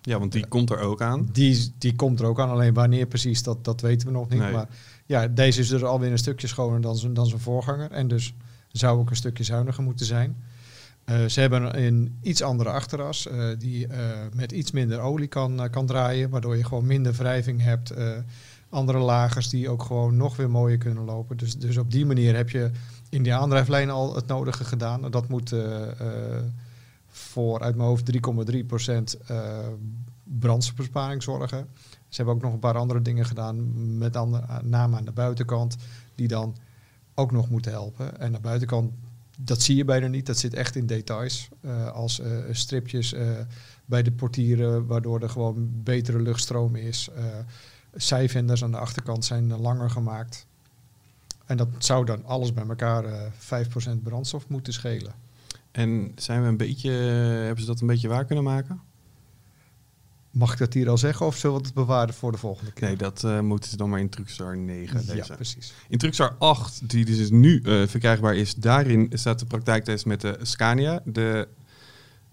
[0.00, 1.28] Ja, want die komt er ook aan.
[1.32, 2.50] die, die komt er ook aan.
[2.50, 4.38] Alleen wanneer precies, dat, dat weten we nog niet.
[4.38, 4.52] Nee.
[4.52, 4.68] Maar
[5.06, 7.90] ja, deze is dus alweer een stukje schoner dan zijn, dan zijn voorganger.
[7.90, 8.34] En dus
[8.72, 10.36] zou ook een stukje zuiniger moeten zijn.
[11.04, 13.98] Eh, ze hebben een iets andere achteras, eh, die eh,
[14.34, 17.94] met iets minder olie kan, kan draaien, waardoor je gewoon minder wrijving hebt.
[18.68, 21.36] andere lagers die ook gewoon nog weer mooier kunnen lopen.
[21.36, 22.70] Dus, dus op die manier heb je
[23.12, 25.10] in die aandrijflijn al het nodige gedaan.
[25.10, 26.42] Dat moet eh, eh,
[27.08, 29.58] voor uit mijn hoofd 3,3% eh
[30.38, 31.68] brandstofbesparing zorgen.
[32.08, 35.76] Ze hebben ook nog een paar andere dingen gedaan, met andere, name aan de buitenkant,
[36.14, 36.56] die dan
[37.14, 38.18] ook nog moeten helpen.
[38.18, 38.92] En aan de buitenkant,
[39.38, 41.48] dat zie je bijna niet, dat zit echt in details.
[41.92, 43.14] als stripjes
[43.84, 47.08] bij de portieren, waardoor er gewoon betere luchtstroom is.
[47.94, 50.46] Zijvenders aan de achterkant zijn langer gemaakt.
[51.46, 55.12] En dat zou dan alles bij elkaar eh 5% brandstof moeten schelen.
[55.70, 58.80] En zijn we een beetje, hebben ze dat een beetje waar kunnen maken?
[60.30, 62.86] Mag ik dat hier al zeggen of zullen we het bewaren voor de volgende keer?
[62.86, 65.34] Nee, dat eh, moeten ze dan maar in Truxar 9 ja, lezen.
[65.34, 65.72] precies.
[65.88, 70.38] In Truxar 8, die dus nu eh, verkrijgbaar is, daarin staat de praktijktest met de
[70.42, 71.00] Scania.
[71.04, 71.48] De,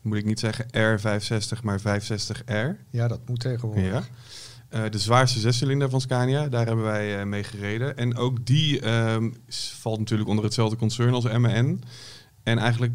[0.01, 2.79] moet ik niet zeggen R560, maar 560R.
[2.89, 3.83] Ja, dat moet tegenwoordig.
[3.85, 4.03] Ja.
[4.69, 7.97] Eh, de zwaarste zescilinder van Scania, daar hebben wij eh, mee gereden.
[7.97, 9.29] En ook die ehm,
[9.79, 11.81] valt natuurlijk onder hetzelfde concern als MAN.
[12.43, 12.93] En eigenlijk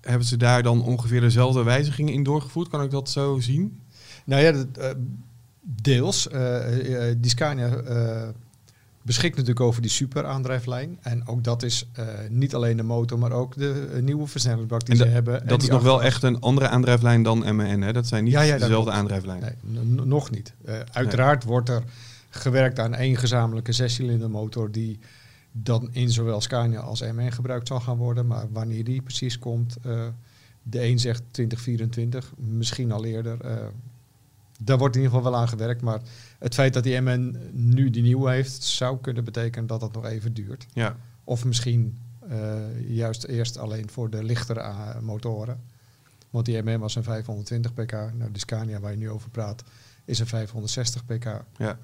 [0.00, 2.68] hebben ze daar dan ongeveer dezelfde wijzigingen in doorgevoerd.
[2.68, 3.80] Kan ik dat zo zien?
[4.24, 4.90] Nou ja, eh,
[5.60, 6.28] deels.
[7.16, 7.82] die Scania
[9.06, 10.98] beschikt natuurlijk over die superaandrijflijn.
[11.02, 14.86] En ook dat is eh, niet alleen de motor, maar ook de eh, nieuwe versnellingsbak
[14.86, 15.40] die En ze hebben.
[15.40, 17.80] En Dat is nog wel echt een andere aandrijflijn dan MAN.
[17.80, 17.92] Hè?
[17.92, 18.96] Dat zijn niet Ja, ja, dezelfde klopt.
[18.96, 19.42] aandrijflijn.
[19.62, 20.54] Nee, nog niet.
[20.64, 21.82] Eh, uiteraard wordt er
[22.30, 24.98] gewerkt aan één gezamenlijke zescilindermotor die
[25.52, 28.26] dan in zowel Scania als MN gebruikt zal gaan worden.
[28.26, 29.76] Maar wanneer die precies komt,
[30.62, 33.38] de een zegt 2024, misschien al eerder.
[34.58, 35.82] Daar wordt in ieder geval wel aan gewerkt.
[35.82, 36.00] Maar
[36.38, 40.04] het feit dat die MN nu die nieuwe heeft, zou kunnen betekenen dat dat nog
[40.04, 40.66] even duurt.
[40.72, 40.96] Ja.
[41.24, 45.60] Of misschien eh, juist eerst alleen voor de lichtere eh, motoren.
[46.30, 47.92] Want die MM was een 520 pk.
[47.92, 49.62] Nou, de Scania waar je nu over praat
[50.04, 51.24] is een 560 pk.
[51.56, 51.78] Ja.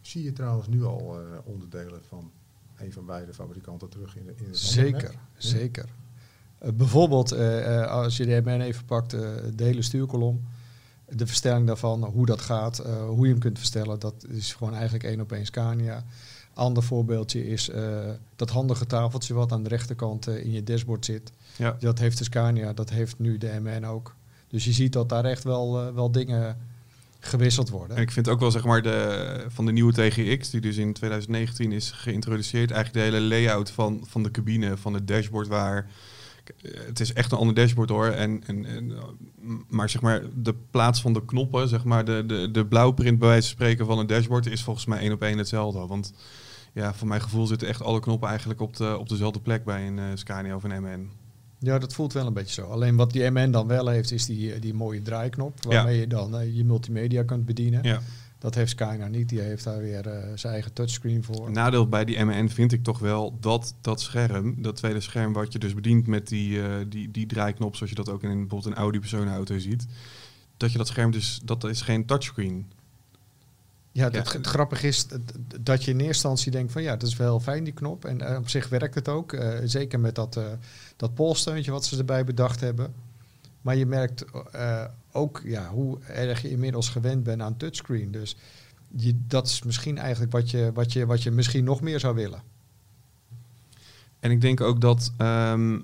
[0.00, 2.30] Zie je trouwens nu al eh, onderdelen van
[2.78, 5.88] een van beide fabrikanten terug in, de, in het Zeker, zeker.
[6.58, 9.20] Eh, bijvoorbeeld eh, eh, als je de MN even pakt, eh,
[9.54, 10.44] de hele stuurkolom,
[11.08, 14.74] de verstelling daarvan, hoe dat gaat, eh, hoe je hem kunt verstellen, dat is gewoon
[14.74, 16.04] eigenlijk één op één Scania.
[16.54, 21.04] Ander voorbeeldje is eh, dat handige tafeltje wat aan de rechterkant eh, in je dashboard
[21.04, 21.32] zit.
[21.56, 21.76] Ja.
[21.78, 24.14] Dat heeft de Scania, dat heeft nu de MN ook.
[24.48, 26.56] Dus je ziet dat daar echt wel, wel dingen
[27.20, 27.96] gewisseld worden.
[27.96, 30.92] En ik vind ook wel zeg maar de, van de nieuwe TGX, die dus in
[30.92, 35.86] 2019 is geïntroduceerd, eigenlijk de hele layout van, van de cabine, van het dashboard waar.
[36.48, 38.06] Eh, Het is echt een ander dashboard hoor.
[38.06, 39.02] En, en, en, eh,
[39.68, 43.28] maar zeg maar, de plaats van de knoppen, zeg maar, de, de, de blauwprint bij
[43.28, 45.86] wijze van spreken van het dashboard is volgens mij één op één hetzelfde.
[45.86, 46.12] Want
[46.72, 49.86] ja, voor mijn gevoel zitten echt alle knoppen eigenlijk op, de, op dezelfde plek bij
[49.86, 51.10] een eh, Scania of een MN.
[51.58, 52.66] Ja, dat voelt wel een beetje zo.
[52.66, 55.64] Alleen wat die MN dan wel heeft, is die, die mooie draaiknop.
[55.64, 57.82] Waarmee je dan je multimedia kunt bedienen.
[57.82, 58.00] Ja.
[58.46, 59.28] Dat heeft Scania niet.
[59.28, 61.46] Die heeft daar weer eh, zijn eigen touchscreen voor.
[61.46, 65.32] Een nadeel bij die MN vind ik toch wel dat dat scherm, dat tweede scherm
[65.32, 68.28] wat je dus bedient met die, eh, die, die draaiknop, zoals je dat ook in
[68.28, 69.86] bijvoorbeeld een Audi personenauto ziet,
[70.56, 72.72] dat je dat scherm dus, dat is geen touchscreen.
[73.92, 74.32] ja, het, ja.
[74.32, 75.06] het grappige is
[75.60, 78.04] dat- je in eerste instantie denkt van ja, dat is wel fijn die knop.
[78.04, 79.36] En eh, op zich werkt het ook.
[79.64, 80.40] zeker met dat,
[80.96, 82.94] dat polsteuntje wat ze erbij bedacht hebben.
[83.66, 88.10] Maar je merkt eh, ook ja, hoe erg je inmiddels gewend bent aan touchscreen.
[88.10, 88.36] Dus
[88.96, 92.14] je, dat is misschien eigenlijk wat je, wat, je, wat je misschien nog meer zou
[92.14, 92.42] willen.
[94.20, 95.78] En ik denk ook dat, ehm,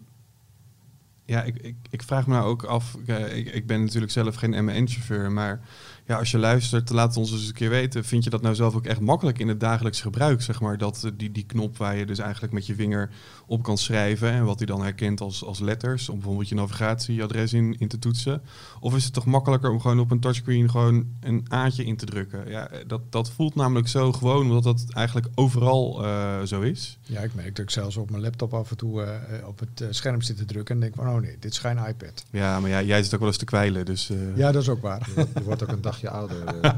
[1.24, 4.34] ja, ik, ik, ik vraag me nou ook af, eh, ik, ik ben natuurlijk zelf
[4.34, 5.60] geen MN-chauffeur, maar
[6.06, 8.04] ja, als je luistert, laat het ons eens een keer weten.
[8.04, 11.02] Vind je dat nou zelf ook echt makkelijk in het dagelijks gebruik, zeg maar, dat
[11.04, 13.10] eh, die, die knop waar je dus eigenlijk met je vinger
[13.46, 17.52] op kan schrijven en wat hij dan herkent als, als letters, om bijvoorbeeld je navigatieadres
[17.52, 18.42] in, in te toetsen?
[18.80, 22.06] Of is het toch makkelijker om gewoon op een touchscreen gewoon een aatje in te
[22.06, 22.48] drukken?
[22.48, 26.98] Ja, eh, dat, dat voelt namelijk zo gewoon, omdat dat eigenlijk overal eh, zo is.
[27.02, 30.22] Ja, ik merk dat ik zelfs op mijn laptop af en toe op het scherm
[30.22, 32.24] zit te drukken en denk van oh nee, dit is geen iPad.
[32.30, 34.10] Ja, maar ja, jij zit ook wel eens te kwijlen, dus...
[34.10, 35.08] eh, Ja, dat is ook waar.
[35.16, 36.44] Je, wordt- ook een dagje ouder.
[36.60, 36.70] eh.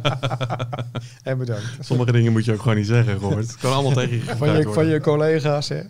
[1.32, 1.64] en bedankt.
[1.80, 3.46] Sommige dingen moet je ook gewoon niet zeggen, Robert.
[3.46, 5.80] Het kan allemaal tegen je Van je, van je collega's, hè?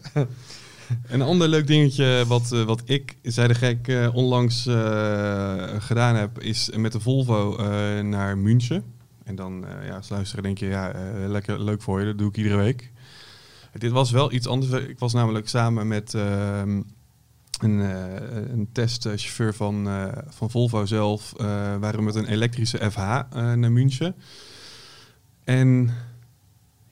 [1.08, 4.74] Een ander leuk dingetje wat, eh, wat ik, zei de gek, eh, onlangs eh,
[5.78, 8.84] gedaan heb, is met de Volvo eh, naar München.
[9.24, 12.18] En dan, eh, ja, als luisteren denk je, ja, eh, lekker leuk voor je, dat
[12.18, 12.92] doe ik iedere week.
[13.78, 14.72] Dit was wel iets anders.
[14.82, 16.80] Ik was namelijk samen met ehm,
[17.64, 21.46] een, eh, een testchauffeur van, eh, van Volvo zelf, eh,
[21.76, 22.98] waren we met een elektrische FH
[23.32, 24.14] naar München.
[25.44, 25.90] En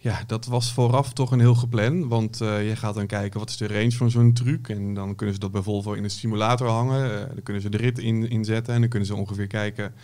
[0.03, 2.07] ja, dat was vooraf toch een heel gepland.
[2.07, 4.69] Want eh, je gaat dan kijken wat is de range van zo'n truc.
[4.69, 7.29] En dan kunnen ze dat bij Volvo in een simulator hangen.
[7.29, 8.75] Dan kunnen ze de rit in, inzetten.
[8.75, 9.95] En dan kunnen ze ongeveer kijken.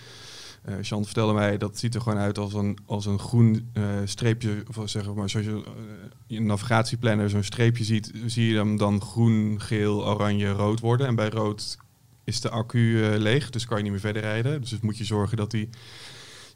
[0.62, 3.84] Eh Jean vertelde mij, dat ziet er gewoon uit als een, als een groen eh,
[4.04, 4.64] streepje.
[4.68, 5.72] Of zeg maar, zoals je eh,
[6.26, 11.06] je navigatieplanner zo'n streepje ziet, zie je hem dan groen, geel, oranje, rood worden.
[11.06, 11.78] En bij rood
[12.24, 14.60] is de accu leeg, dus kan je niet meer verder rijden.
[14.60, 15.68] Dus moet je zorgen dat die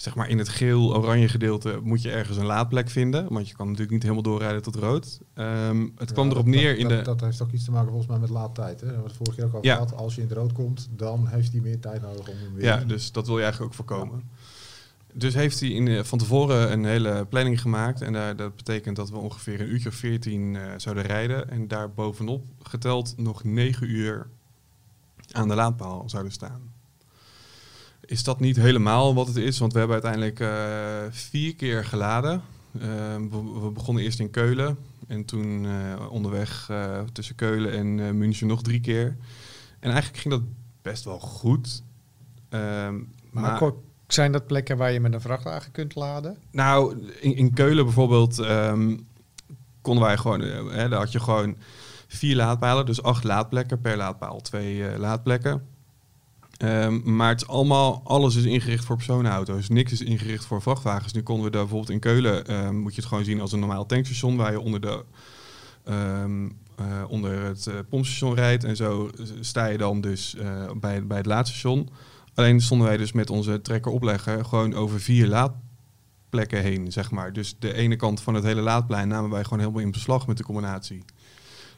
[0.03, 3.33] zeg maar in het geel-oranje gedeelte moet je ergens een laadplek vinden.
[3.33, 5.21] Want je kan natuurlijk niet helemaal doorrijden tot rood.
[5.35, 7.03] Ehm, het kwam erop dat- neer dat, in de...
[7.03, 8.81] Dat heeft ook iets te maken volgens mij met laadtijd.
[8.81, 8.87] Hè?
[8.87, 9.75] Het vorige keer ook al Ja.
[9.75, 9.95] gehad.
[9.97, 12.65] Als je in het rood komt, dan heeft hij meer tijd nodig om hem weer...
[12.65, 14.23] Ja, dus dat wil je eigenlijk ook voorkomen.
[15.15, 18.01] Dus heeft hij in, van tevoren een hele planning gemaakt.
[18.01, 21.51] En daar dat betekent dat we ongeveer een uurtje of 14 eh, zouden rijden.
[21.51, 24.29] En daar bovenop geteld nog 9 uur
[25.33, 26.72] aan de laadpaal zouden staan.
[28.05, 29.59] Is dat niet helemaal wat het is?
[29.59, 32.43] Want we hebben uiteindelijk eh, vier keer geladen.
[32.81, 32.81] Eh,
[33.31, 34.77] we, we begonnen eerst in Keulen.
[35.07, 36.71] En toen eh, onderweg
[37.13, 39.17] tussen Keulen en München nog drie keer.
[39.81, 40.43] En eigenlijk ging dat
[40.83, 41.83] best wel goed.
[42.49, 46.37] Ehm, Maar, ko- zijn dat plekken waar je met een vrachtwagen kunt laden?
[46.51, 48.97] nou, in, in Keulen bijvoorbeeld ehm,
[49.81, 51.57] konden wij gewoon, hè, daar had je gewoon
[52.07, 55.67] vier laadpalen, dus acht laadplekken per laadpaal, twee laadplekken.
[56.63, 59.69] Ehm, maar het is allemaal, alles is ingericht voor personenauto's.
[59.69, 61.13] Niks is ingericht voor vrachtwagens.
[61.13, 63.59] Nu konden we daar bijvoorbeeld in Keulen, ehm, moet je het gewoon zien als een
[63.59, 65.05] normaal tankstation waar je onder, de,
[65.85, 68.65] ehm, eh, onder het eh, pompstation rijdt.
[68.65, 71.89] En zo sta je dan dus eh, bij, bij het laadstation.
[72.35, 77.33] Alleen stonden wij dus met onze trekker oplegger gewoon over vier laadplekken heen, zeg maar.
[77.33, 80.37] Dus de ene kant van het hele laadplein namen wij gewoon helemaal in beslag met
[80.37, 81.05] de combinatie.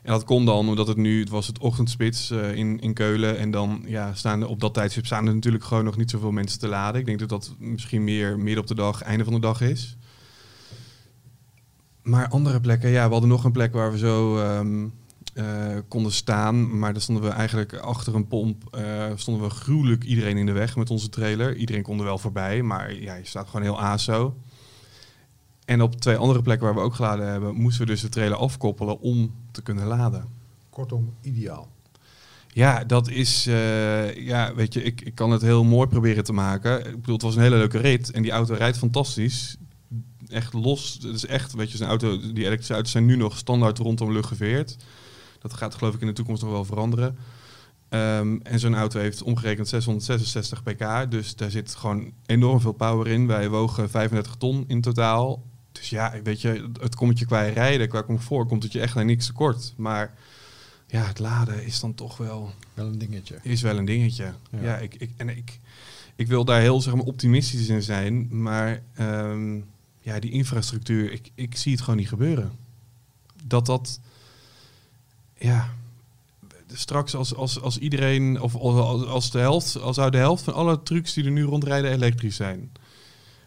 [0.04, 3.38] En dat kon dan, omdat het nu, het was het ochtendspits eh, in, in Keulen.
[3.38, 6.30] En dan ja, staan er op dat tijdstip staan er natuurlijk gewoon nog niet zoveel
[6.30, 7.00] mensen te laden.
[7.00, 9.96] Ik denk dat dat misschien meer midden op de dag, einde van de dag is.
[12.02, 14.86] Maar andere plekken, ja, we hadden nog een plek waar we zo ehm,
[15.34, 16.78] eh, konden staan.
[16.78, 18.64] Maar dan stonden we eigenlijk achter een pomp.
[18.70, 21.56] eh, stonden we gruwelijk iedereen in de weg met onze trailer.
[21.56, 24.36] Iedereen kon er wel voorbij, maar ja, je staat gewoon heel aso.
[25.64, 28.36] En op twee andere plekken waar we ook geladen hebben, moesten we dus de trailer
[28.36, 30.24] afkoppelen om te kunnen laden.
[30.70, 31.68] Kortom, ideaal.
[32.54, 36.32] Ja, dat is, eh, ja, weet je, ik, ik kan het heel mooi proberen te
[36.32, 36.78] maken.
[36.86, 39.56] Ik bedoel, het was een hele leuke rit en die auto rijdt fantastisch.
[40.28, 43.36] Echt los, het is echt, weet je, zijn auto, die elektrische auto's zijn nu nog
[43.36, 44.76] standaard rondom lucht geveerd.
[45.38, 47.16] Dat gaat geloof ik in de toekomst nog wel veranderen.
[47.88, 53.08] Ehm, en zo'n auto heeft omgerekend 666 pk, dus daar zit gewoon enorm veel power
[53.08, 53.26] in.
[53.26, 55.42] Wij wogen 35 ton in totaal.
[55.80, 59.04] Dus ja, weet je, het kommetje qua rijden, qua comfort, komt het je echt naar
[59.04, 59.72] niks tekort.
[59.76, 60.14] Maar
[60.86, 63.38] ja, het laden is dan toch wel Wel een dingetje.
[63.42, 64.32] is wel een dingetje.
[64.50, 64.60] Ja.
[64.62, 65.60] Ja, ik, ik, en ik,
[66.16, 68.42] ik wil daar heel zeg maar, optimistisch in zijn.
[68.42, 69.60] Maar ehm,
[70.00, 72.52] ja, die infrastructuur, ik, ik zie het gewoon niet gebeuren.
[73.44, 74.00] Dat dat,
[75.38, 75.74] ja,
[76.72, 80.54] straks als, als, als iedereen, of als, als de helft, als zou de helft van
[80.54, 82.70] alle trucks die er nu rondrijden elektrisch zijn.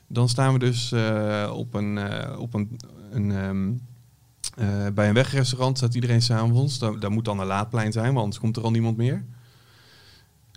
[0.08, 2.80] Dan staan we dus eh, op een, eh, op een,
[3.12, 3.72] een ehm,
[4.56, 6.80] eh, bij een wegrestaurant staat iedereen s'avonds.
[6.80, 9.26] Daar, daar moet dan een laadplein zijn, want anders komt er al niemand meer.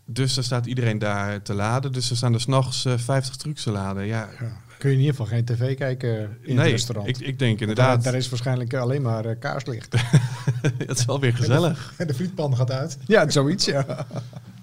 [0.04, 1.92] Dus dan staat iedereen daar te laden.
[1.92, 4.06] Dus er staan er s'nachts eh 50 trucks te laden.
[4.06, 4.68] Ja, Ja.
[4.78, 7.08] Kun je in ieder geval geen tv kijken in het nee, restaurant.
[7.08, 8.04] ik, ik denk Daar, inderdaad.
[8.04, 9.94] daar is waarschijnlijk alleen maar kaarslicht.
[10.86, 11.94] het is wel weer gezellig.
[11.96, 12.98] En de frietpan gaat uit.
[13.06, 13.86] ja, zoiets, ja.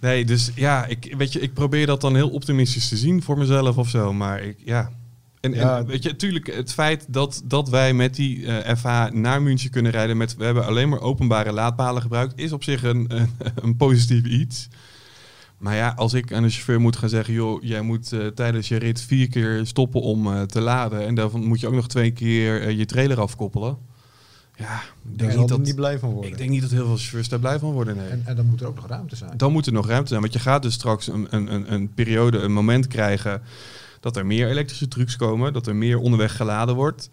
[0.01, 3.37] Nee, dus ja, ik, weet je, ik probeer dat dan heel optimistisch te zien voor
[3.37, 4.13] mezelf of zo.
[4.13, 4.89] Maar ik, ja.
[5.39, 5.77] En, Ja.
[5.77, 9.69] en weet je, natuurlijk, het feit dat, dat wij met die eh, FH naar München
[9.69, 13.29] kunnen rijden met we hebben alleen maar openbare laadpalen gebruikt, is op zich een, een,
[13.63, 14.67] een positief iets.
[15.57, 18.67] Maar ja, als ik aan de chauffeur moet gaan zeggen, joh, jij moet eh, tijdens
[18.67, 21.87] je rit vier keer stoppen om eh, te laden en daarvan moet je ook nog
[21.87, 23.77] twee keer eh, je trailer afkoppelen.
[24.57, 26.31] Ja, ik Daar denk, niet dat, niet blij van worden.
[26.31, 27.95] ik denk niet dat heel veel chauffeurs daar blij van worden.
[27.95, 28.07] Nee.
[28.07, 29.37] En, en dan moet er ook nog ruimte zijn.
[29.37, 30.21] Dan moet er nog ruimte zijn.
[30.21, 33.41] Want je gaat dus straks een, een, een, een periode, een moment krijgen
[33.99, 35.53] dat er meer elektrische trucks komen.
[35.53, 37.09] Dat er meer onderweg geladen wordt.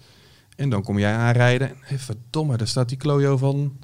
[0.57, 1.69] En dan kom jij aanrijden.
[1.69, 3.79] En hey, verdomme, daar staat die klojo van.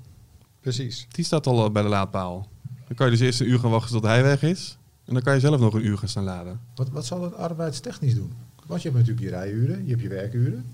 [0.61, 1.07] Precies.
[1.11, 2.49] Die staat al eh, bij de laadpaal.
[2.87, 4.79] Dan kan je dus eerst een uur gaan wachten tot hij weg is.
[5.05, 6.61] En dan kan je zelf nog een uur gaan staan laden.
[6.75, 8.33] Wat, wat zal het arbeidstechnisch doen?
[8.67, 10.65] Want je hebt natuurlijk je rijuren, je hebt je werkuren.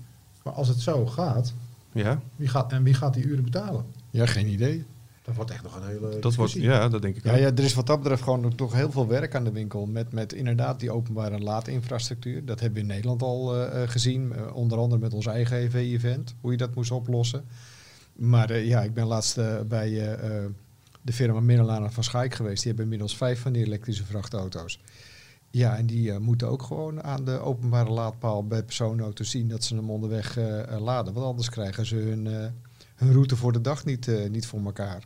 [0.43, 1.53] Maar als het zo gaat,
[1.97, 3.85] Ja, wie gaat, en wie gaat die uren betalen?
[4.09, 4.85] Ja, geen idee.
[5.21, 7.37] Dat wordt echt nog een hele dat wordt, ja, dat denk ik Ja, ook.
[7.37, 9.85] ja, er is wat dat betreft gewoon toch heel veel werk aan de winkel.
[9.85, 12.45] Met, met inderdaad die openbare laadinfrastructuur.
[12.45, 14.33] Dat hebben we in Nederland al eh, eh, gezien.
[14.33, 16.35] eh, onder andere met ons eigen EV-event.
[16.41, 17.45] Hoe je dat moest oplossen.
[18.15, 19.35] Maar eh, ja, ik ben laatst
[19.67, 20.45] bij eh, eh,
[21.01, 22.57] de firma Middellaan van Schaik geweest.
[22.57, 24.79] Die hebben inmiddels vijf van die elektrische vrachtauto's.
[25.51, 29.63] Ja, en die eh, moeten ook gewoon aan de openbare laadpaal bij personenauto's zien dat
[29.63, 31.13] ze hem onderweg eh, eh, laden.
[31.13, 32.25] Want anders krijgen ze hun,
[32.95, 35.03] hun route voor de dag niet, niet voor elkaar.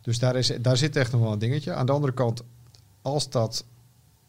[0.00, 1.72] Dus daar, is, daar zit echt nog wel een dingetje.
[1.72, 2.42] Aan de andere kant,
[3.02, 3.64] als dat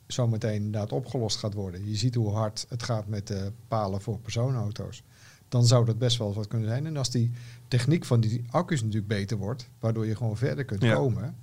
[0.08, 4.20] zometeen inderdaad opgelost gaat worden, je ziet hoe hard het gaat met de palen voor
[4.20, 5.04] personenauto's,
[5.50, 6.86] dan zou dat best wel wat kunnen zijn.
[6.86, 7.32] En als die
[7.68, 10.94] techniek van die accu's natuurlijk beter wordt, waardoor je gewoon verder kunt Ja.
[10.94, 11.36] komen.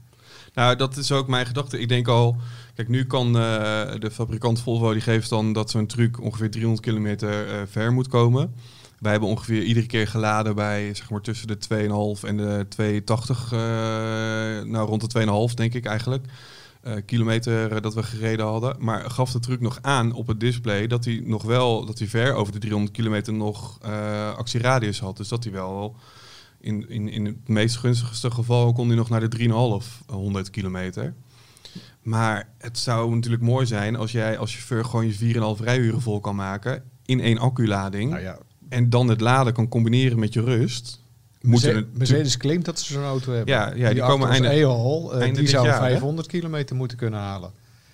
[0.54, 1.80] Nou, dat is ook mijn gedachte.
[1.80, 2.36] Ik denk al,
[2.74, 3.42] kijk, nu kan eh,
[3.98, 8.08] de fabrikant Volvo, die geeft dan dat zo'n truc ongeveer 300 kilometer eh, ver moet
[8.08, 8.54] komen.
[8.98, 11.58] Wij hebben ongeveer iedere keer geladen bij, zeg maar, tussen de
[12.18, 13.58] 2,5 en de 2,80, eh
[14.70, 16.26] nou rond de 2,5 denk ik eigenlijk,
[17.06, 18.76] kilometer dat we gereden hadden.
[18.78, 22.08] Maar gaf de truc nog aan op het display dat hij nog wel, dat hij
[22.08, 23.78] ver over de 300 kilometer nog
[24.36, 25.16] actieradius had.
[25.16, 25.96] Dus dat hij wel
[26.60, 31.14] in, in, in het meest gunstigste geval kon hij nog naar de 3,500 kilometer.
[32.02, 36.20] Maar het zou natuurlijk mooi zijn als jij als chauffeur gewoon je 4,5 rijuren vol
[36.20, 38.10] kan maken in één acculading.
[38.10, 40.98] Nou ja, En dan het laden kan combineren met je rust.
[41.40, 43.54] Mercedes, het Mercedes claimt dat ze zo'n auto hebben.
[43.54, 45.88] Ja, ja, die komen einde- eh, einde die zou jaar, hè?
[45.88, 47.50] 500 kilometer moeten kunnen halen.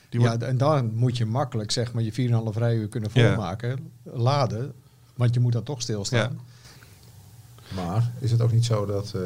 [0.08, 3.26] Die ja, en dan moet je makkelijk zeg maar je 4,5 rijuur kunnen Ja.
[3.28, 4.72] volmaken, laden,
[5.16, 6.40] want je moet dan toch stilstaan.
[7.74, 9.20] Maar is het ook niet zo dat eh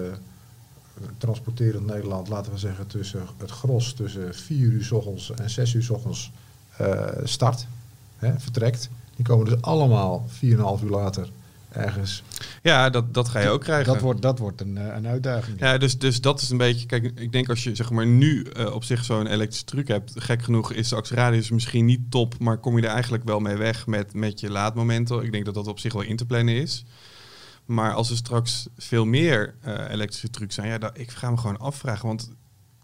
[1.19, 5.75] transporterend Nederland, laten we zeggen, tussen het gros tussen 4 uur s ochtends en 6
[5.75, 6.31] uur s ochtends
[6.77, 7.67] eh, start,
[8.17, 8.89] hè, vertrekt.
[9.17, 11.29] Die komen dus allemaal 4,5 uur later
[11.73, 12.23] ergens.
[12.63, 13.93] ja, dat, dat ga je ook krijgen.
[13.93, 15.61] Dat wordt, dat wordt een, eh, een uitdaging.
[15.61, 16.87] Ja, dus, dus dat is een beetje.
[16.87, 20.13] Kijk, ik denk als je zeg maar nu eh, op zich zo'n elektrische truc hebt,
[20.17, 23.57] gek genoeg is de actieradius misschien niet top, maar kom je er eigenlijk wel mee
[23.57, 25.23] weg met, met je laadmomenten.
[25.23, 26.85] Ik denk dat dat op zich wel in te plannen is.
[27.71, 31.37] Maar als er straks veel meer eh, elektrische trucs zijn, ja, dat, ik ga me
[31.37, 32.07] gewoon afvragen.
[32.07, 32.31] Want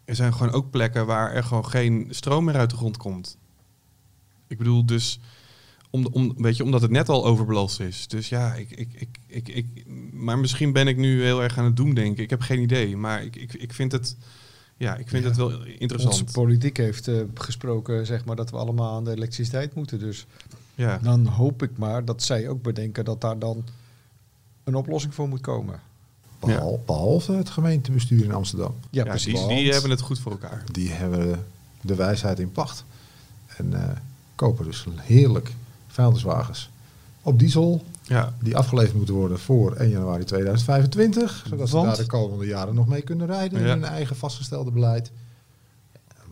[0.04, 3.36] er zijn gewoon ook plekken waar er gewoon geen stroom meer uit de grond komt.
[4.46, 5.20] Ik bedoel, dus
[5.90, 8.08] om, om, weet je, omdat het net al overbelast is.
[8.08, 11.64] Dus ja, ik, ik, ik, ik, ik, maar misschien ben ik nu heel erg aan
[11.64, 12.22] het doemdenken.
[12.22, 14.16] Ik heb geen idee, maar ik, ik, ik vind het,
[14.76, 15.28] ja, ik vind Ja.
[15.28, 16.20] het wel interessant.
[16.20, 19.98] Onze politiek heeft eh, gesproken zeg maar, dat we allemaal aan de elektriciteit moeten.
[19.98, 20.26] Dus
[20.74, 20.98] ja.
[21.02, 23.64] dan hoop ik maar dat zij ook bedenken dat daar dan
[24.66, 25.80] een oplossing voor moet komen.
[26.40, 28.74] Behal- Behalve het gemeentebestuur in Amsterdam.
[28.90, 29.46] Ja, Ja, precies.
[29.46, 30.62] die, hebben het goed voor elkaar.
[30.72, 31.44] Die hebben
[31.80, 32.84] de wijsheid in pacht.
[33.56, 33.96] En eh,
[34.34, 35.52] kopen dus heerlijk
[35.86, 36.70] vuilniswagens
[37.22, 37.84] op diesel.
[38.02, 41.44] Ja, Die afgeleverd moeten worden voor 1 januari 2025.
[41.48, 43.64] Zodat ze daar de komende jaren nog mee kunnen rijden Ja.
[43.64, 45.10] in hun eigen vastgestelde beleid.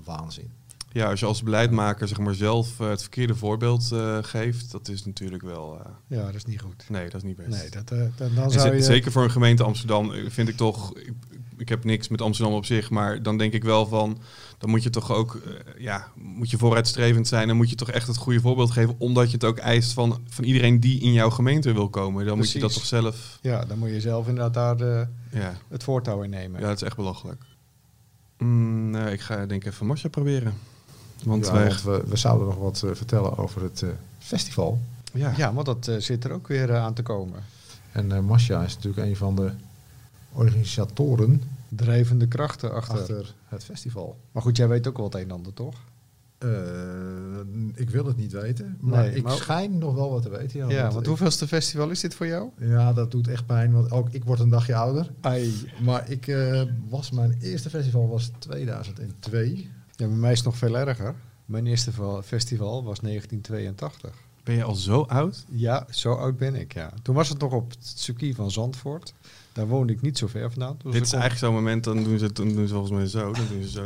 [0.05, 0.51] Waanzin.
[0.94, 4.88] Ja, als je als beleidmaker zeg maar, zelf eh, het verkeerde voorbeeld eh, geeft, dat
[4.88, 5.78] is natuurlijk wel...
[5.80, 6.85] eh, Ja, dat is niet goed.
[6.88, 7.48] nee, dat is niet best.
[7.48, 8.83] Nee, dat, dan, dan En zou je...
[8.83, 10.96] Zeker voor een gemeente Amsterdam vind ik toch...
[10.98, 11.12] Ik,
[11.57, 14.18] ik heb niks met Amsterdam op zich, maar dan denk ik wel van...
[14.59, 15.40] Dan moet je toch ook,
[15.78, 17.46] ja, moet je vooruitstrevend zijn.
[17.48, 18.94] Dan moet je toch echt het goede voorbeeld geven.
[18.98, 22.26] Omdat je het ook eist van, van iedereen die in jouw gemeente wil komen.
[22.26, 23.38] Dan moet je dat toch zelf...
[23.42, 25.07] Ja, dan moet je zelf inderdaad daar eh,
[25.40, 26.61] Ja, het voortouw in nemen.
[26.61, 27.42] ja dat is echt belachelijk.
[28.38, 30.54] Mm, nou, ik ga denk ik even Marcia proberen.
[31.24, 31.68] Want Ja, wij...
[31.68, 34.79] want we, we zouden nog wat eh, vertellen over het eh, festival.
[35.12, 35.33] ja.
[35.37, 37.40] Ja, want dat eh, zit er ook weer aan te komen.
[37.92, 39.50] En eh Masha is natuurlijk een van de
[40.33, 42.98] organisatoren Drijvende krachten achter.
[42.98, 44.16] achter het festival.
[44.33, 45.74] Maar goed, jij weet ook wel het een en ander, toch?
[46.38, 46.50] Eh,
[47.74, 50.59] ik wil het niet weten, maar Nee, ik maar- schijn nog wel wat te weten.
[50.59, 52.48] Ja, Ja, want want ik- hoeveelste festival is dit voor jou?
[52.59, 55.11] ja, dat doet echt pijn, want ook ik word een dagje ouder.
[55.20, 55.53] Ai.
[55.83, 59.70] Maar ik eh, was, mijn eerste festival was 2002.
[59.96, 61.14] Ja, bij mij is het nog veel erger.
[61.44, 64.11] Mijn eerste val- festival was 1982.
[64.44, 65.44] Ben je al zo oud?
[65.50, 66.92] Ja, zo oud ben ik, ja.
[67.02, 69.14] Toen was het nog op het circuit van Zandvoort.
[69.52, 70.76] Daar woonde ik niet zo ver vandaan.
[70.83, 72.92] Dus Dit is kon- eigenlijk zo'n moment, dan doen ze het dan doen ze volgens
[72.92, 73.33] mij zo.
[73.33, 73.85] Dan doen ze zo.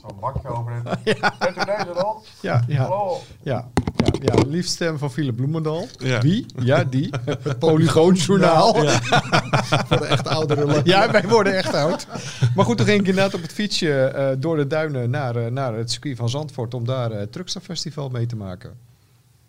[0.00, 0.84] Zo'n bakje over het.
[1.38, 2.22] Bent u deze dan?
[2.42, 3.18] Ja, ja, Hallo.
[3.42, 3.70] ja,
[4.04, 4.42] ja, ja.
[4.48, 5.88] Liefstem van Philip Bloemendal.
[5.98, 6.20] Ja.
[6.20, 6.46] Wie?
[6.58, 7.10] Ja, die.
[7.24, 8.82] Het Polygoonjournaal.
[8.82, 9.00] Ja.
[9.88, 10.66] Voor de echt oudere
[11.10, 12.06] wij worden echt oud.
[12.54, 15.50] Maar goed, toen ging ik inderdaad op het fietsje eh, door de duinen naar, eh,
[15.50, 16.74] naar het circuit van Zandvoort...
[16.74, 18.89] om daar eh, het Truckster Festival mee te maken.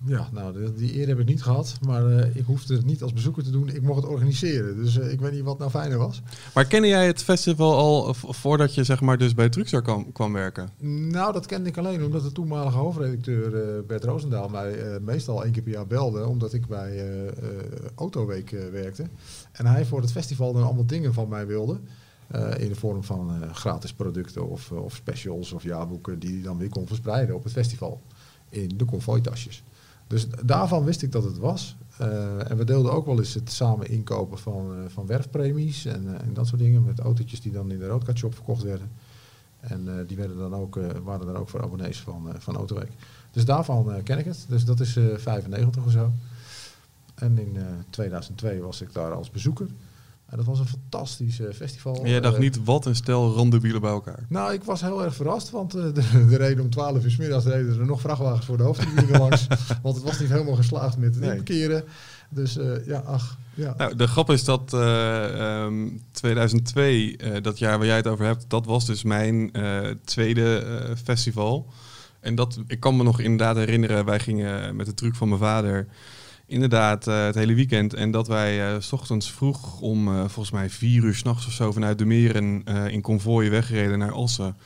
[0.06, 1.78] Ja, nou, die, eer heb ik niet gehad.
[1.86, 3.70] Maar eh, ik hoefde het niet als bezoeker te doen.
[3.70, 4.76] Ik mocht het organiseren.
[4.76, 6.22] Dus eh, ik weet niet wat nou fijner was.
[6.54, 10.34] Maar kende jij het festival al voordat je zeg maar dus bij Truxar kwam, kwam
[10.34, 10.70] werken?
[11.12, 15.52] Nou, dat kende ik alleen omdat de toenmalige hoofdredacteur eh, Bert Roosendaal mij meestal één
[15.52, 16.28] keer per jaar belde.
[16.28, 17.06] Omdat ik bij
[17.96, 19.06] Autoweek werkte.
[19.52, 21.80] En hij voor het festival dan allemaal dingen van mij wilde.
[22.58, 26.70] in de vorm van gratis producten of, of specials of jaarboeken die hij dan weer
[26.70, 28.02] kon verspreiden op het festival.
[28.50, 29.64] In de konvooitasjes.
[30.12, 31.76] Dus daarvan wist ik dat het was.
[31.98, 36.08] Eh, en we deelden ook wel eens het samen inkopen van, eh, van werfpremies en,
[36.08, 36.84] eh, en dat soort dingen.
[36.84, 38.92] Met autootjes die dan in de roodkatshop verkocht werden.
[39.60, 42.92] En die werden dan ook, waren dan ook voor abonnees van, van Autoweek.
[43.32, 44.46] Dus daarvan ken ik het.
[44.48, 46.12] Dus dat is eh 95 of zo.
[47.16, 49.68] En in eh 2002 was ik daar als bezoeker.
[50.36, 51.96] Dat was een fantastisch eh, festival.
[52.04, 54.26] En jij dacht Eh, niet, wat een stel randebielen bij elkaar.
[54.30, 57.18] nou, ik was heel erg verrast, want eh, de, de reden om 12 uur 's
[57.18, 59.48] middags reden er nog vrachtwagens voor de hoofdtribune langs.
[59.82, 61.30] Want het was niet helemaal geslaagd met het Nee.
[61.30, 61.84] inparkeren.
[62.30, 63.74] Dus ja, ach, ja.
[63.78, 68.26] Nou, de grap is dat eh, ehm, 2002, eh, dat jaar waar jij het over
[68.26, 69.52] hebt, dat was dus mijn
[70.04, 70.64] tweede
[71.04, 71.66] festival.
[72.20, 75.40] En dat, ik kan me nog inderdaad herinneren, wij gingen met de truc van mijn
[75.40, 75.88] vader
[76.52, 77.94] inderdaad eh, het hele weekend.
[77.94, 81.52] En dat wij eh, s ochtends vroeg om eh, volgens mij vier uur s'nachts of
[81.52, 84.58] zo vanuit de meren in konvooi weggereden naar Assen.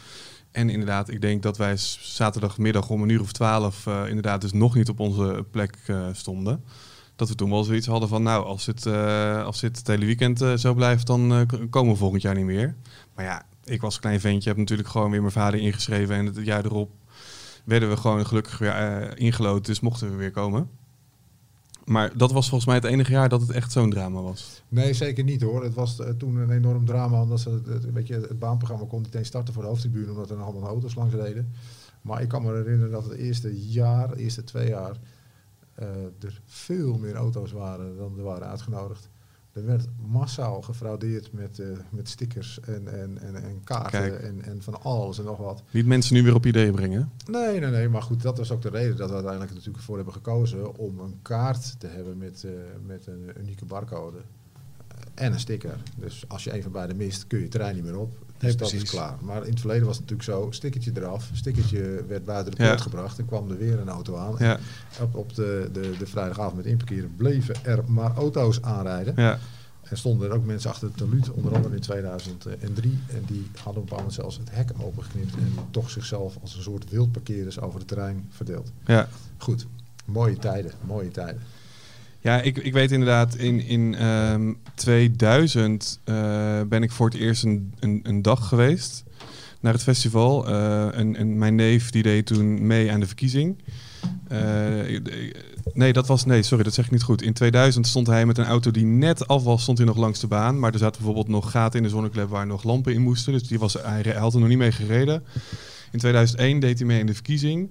[0.52, 4.76] En inderdaad, ik denk dat wij zaterdagmiddag om een uur of twaalf inderdaad dus nog
[4.76, 5.78] niet op onze plek
[6.12, 6.64] stonden.
[7.16, 10.44] Dat we toen wel zoiets hadden van, nou, als eh, als dit het hele weekend
[10.56, 12.76] zo blijft, dan komen we volgend jaar niet meer.
[13.16, 16.16] Maar ja, ik was een klein ventje, heb natuurlijk gewoon weer mijn vader ingeschreven.
[16.16, 16.92] En het jaar erop
[17.66, 20.70] werden we gewoon gelukkig weer ingelood, dus mochten we weer komen.
[21.86, 24.64] Maar dat was volgens mij het enige jaar dat het echt zo'n drama was.
[24.68, 25.64] Nee, zeker niet hoor.
[25.64, 29.02] Het was eh, toen een enorm drama, omdat ze het, weet je, het baanprogramma kon
[29.02, 31.52] niet eens starten voor de hoofdtribune, omdat er allemaal auto's langs reden.
[32.02, 35.00] Maar ik kan me herinneren dat het eerste jaar, eerste twee jaar,
[35.76, 35.88] eh,
[36.20, 39.10] er veel meer auto's waren dan er waren uitgenodigd.
[39.56, 44.22] Er werd massaal gefraudeerd met, eh, met stickers en, en, en, en kaarten Kijk.
[44.22, 45.64] en, en van alles en nog wat.
[45.72, 47.12] Niet mensen nu weer op ideeën brengen.
[47.32, 47.90] Nee, nee, nee.
[47.90, 51.00] Maar goed, dat was ook de reden dat we uiteindelijk natuurlijk voor hebben gekozen om
[51.00, 52.52] een kaart te hebben met, eh,
[52.86, 54.18] met een unieke barcode.
[55.14, 55.78] En een sticker.
[55.98, 58.25] Dus als je een van beide mist, kun je het terrein niet meer op.
[58.46, 58.84] Dus dat precies.
[58.84, 59.16] is klaar.
[59.22, 62.70] Maar in het verleden was het natuurlijk zo, stickertje eraf, stickertje werd buiten de Ja.
[62.70, 63.20] poort gebracht.
[63.20, 64.36] En kwam er weer een auto aan.
[64.40, 64.60] Ja,
[65.02, 69.14] Op, op de, de, de vrijdagavond met inparkeren bleven er maar auto's aanrijden.
[69.18, 69.40] ja.
[69.86, 73.00] En stonden er ook mensen achter het taluut, onder andere in 2003.
[73.08, 75.34] En die hadden op een moment zelfs het hek opengeknipt.
[75.36, 78.72] En toch zichzelf als een soort wildparkeerders over het terrein verdeeld.
[78.86, 79.08] ja.
[79.38, 79.66] Goed.
[80.06, 81.42] Mooie tijden, mooie tijden.
[82.26, 87.44] Ja, ik, ik weet inderdaad, in, in ehm, 2000 eh, ben ik voor het eerst
[87.44, 89.04] een, een, een dag geweest
[89.60, 90.48] naar het festival.
[90.48, 93.58] Eh, en, en mijn neef die deed toen mee aan de verkiezing.
[94.28, 95.00] Eh,
[95.74, 96.26] nee, dat was.
[96.26, 97.22] Nee, sorry, dat zeg ik niet goed.
[97.22, 100.20] In 2000 stond hij met een auto die net af was, stond hij nog langs
[100.20, 100.60] de baan.
[100.60, 103.34] Maar er zaten bijvoorbeeld nog gaten in de zonneklep waar nog lampen in moesten.
[103.34, 105.24] Dus die was, hij, hij had er nog niet mee gereden.
[105.92, 107.70] In 2001 deed hij mee in de verkiezing.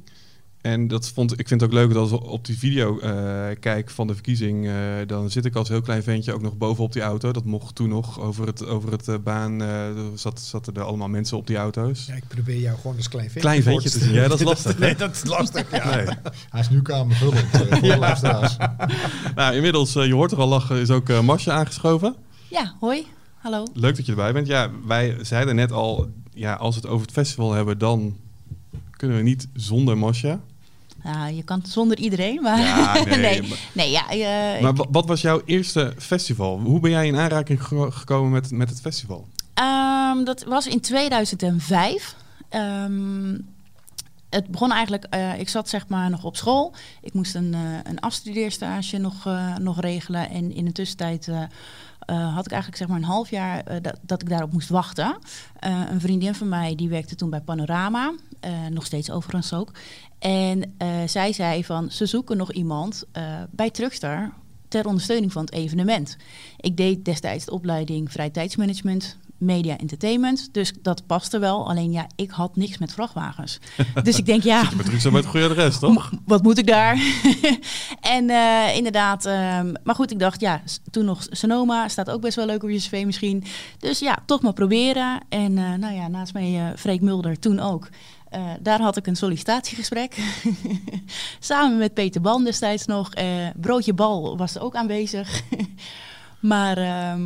[0.65, 3.13] En dat vond, ik vind het ook leuk dat als ik op die video eh,
[3.61, 4.75] kijk van de verkiezing, eh,
[5.07, 7.33] dan zit ik als heel klein ventje ook nog bovenop die auto.
[7.33, 9.69] Dat mocht toen nog over het, over het eh, baan, eh,
[10.15, 12.07] zat, zaten er allemaal mensen op die auto's.
[12.07, 14.13] Ja, ik probeer jou gewoon als klein ventje Klein ventje te zien.
[14.13, 14.79] Ja, dat is lastig.
[14.79, 15.95] Nee, dat is lastig, ja.
[15.95, 16.07] Nee.
[16.51, 18.57] Hij is nu kamervullend voor de luisteraars.
[19.35, 22.15] Nou, inmiddels, je hoort er al lachen, is ook uh, Masje aangeschoven.
[22.49, 23.07] Ja, hoi.
[23.39, 23.67] Hallo.
[23.75, 24.47] Leuk dat je erbij bent.
[24.47, 28.17] Ja, wij zeiden net al, ja, als we het over het festival hebben, dan
[28.91, 30.41] kunnen we niet zonder Masja.
[31.05, 32.59] Nou, je kan zonder iedereen, maar...
[32.59, 36.61] Ja, nee, nee, maar- nee, ja, eh, Maar ik- wat was jouw eerste festival?
[36.61, 39.29] Hoe ben jij in aanraking ge- gekomen met, met het festival?
[39.55, 42.15] Ehm, dat was in 2005.
[42.49, 43.39] Ehm,
[44.35, 46.75] het begon eigenlijk, eh, ik zat zeg maar nog op school.
[47.01, 50.31] Ik moest een, eh, een afstudeerstage nog, eh, nog regelen.
[50.31, 51.31] En in de tussentijd
[52.07, 55.19] had ik eigenlijk zeg maar een half jaar dat, dat ik daarop moest wachten.
[55.91, 58.15] Een vriendin van mij die werkte toen bij Panorama.
[58.71, 59.73] nog steeds overigens ook.
[60.19, 60.75] En
[61.07, 63.05] zij zei van, ze zoeken nog iemand
[63.51, 64.33] bij Truckstar
[64.69, 66.17] ter ondersteuning van het evenement.
[66.61, 70.49] Ik deed destijds de opleiding vrije tijdsmanagement, media entertainment.
[70.53, 71.69] Dus dat paste wel.
[71.69, 73.59] Alleen ja, ik had niks met vrachtwagens.
[74.03, 76.11] dus ik denk, ja, Met druk zo met het goede adres, toch?
[76.25, 76.99] wat moet ik daar?
[78.17, 82.37] en eh, inderdaad, ehm, maar goed, ik dacht, ja, toen nog Sonoma, staat ook best
[82.37, 83.45] wel leuk op je cv misschien.
[83.79, 85.21] Dus ja, toch maar proberen.
[85.29, 87.89] En eh, nou ja, naast mij eh Freek Mulder toen ook.
[88.61, 90.17] Daar had ik een sollicitatiegesprek.
[91.39, 93.11] Samen met Peter Ban destijds nog.
[93.57, 95.43] Broodje Bal was er ook aanwezig.
[96.41, 97.23] maar ehm,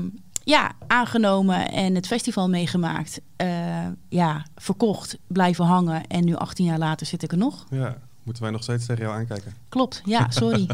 [0.49, 3.21] ja, aangenomen en het festival meegemaakt.
[3.37, 6.07] Eh, ja, verkocht, blijven hangen.
[6.07, 7.67] En nu 18 jaar later zit ik er nog.
[7.71, 9.55] Ja, moeten wij nog steeds tegen jou aankijken.
[9.69, 10.69] Klopt, ja, sorry.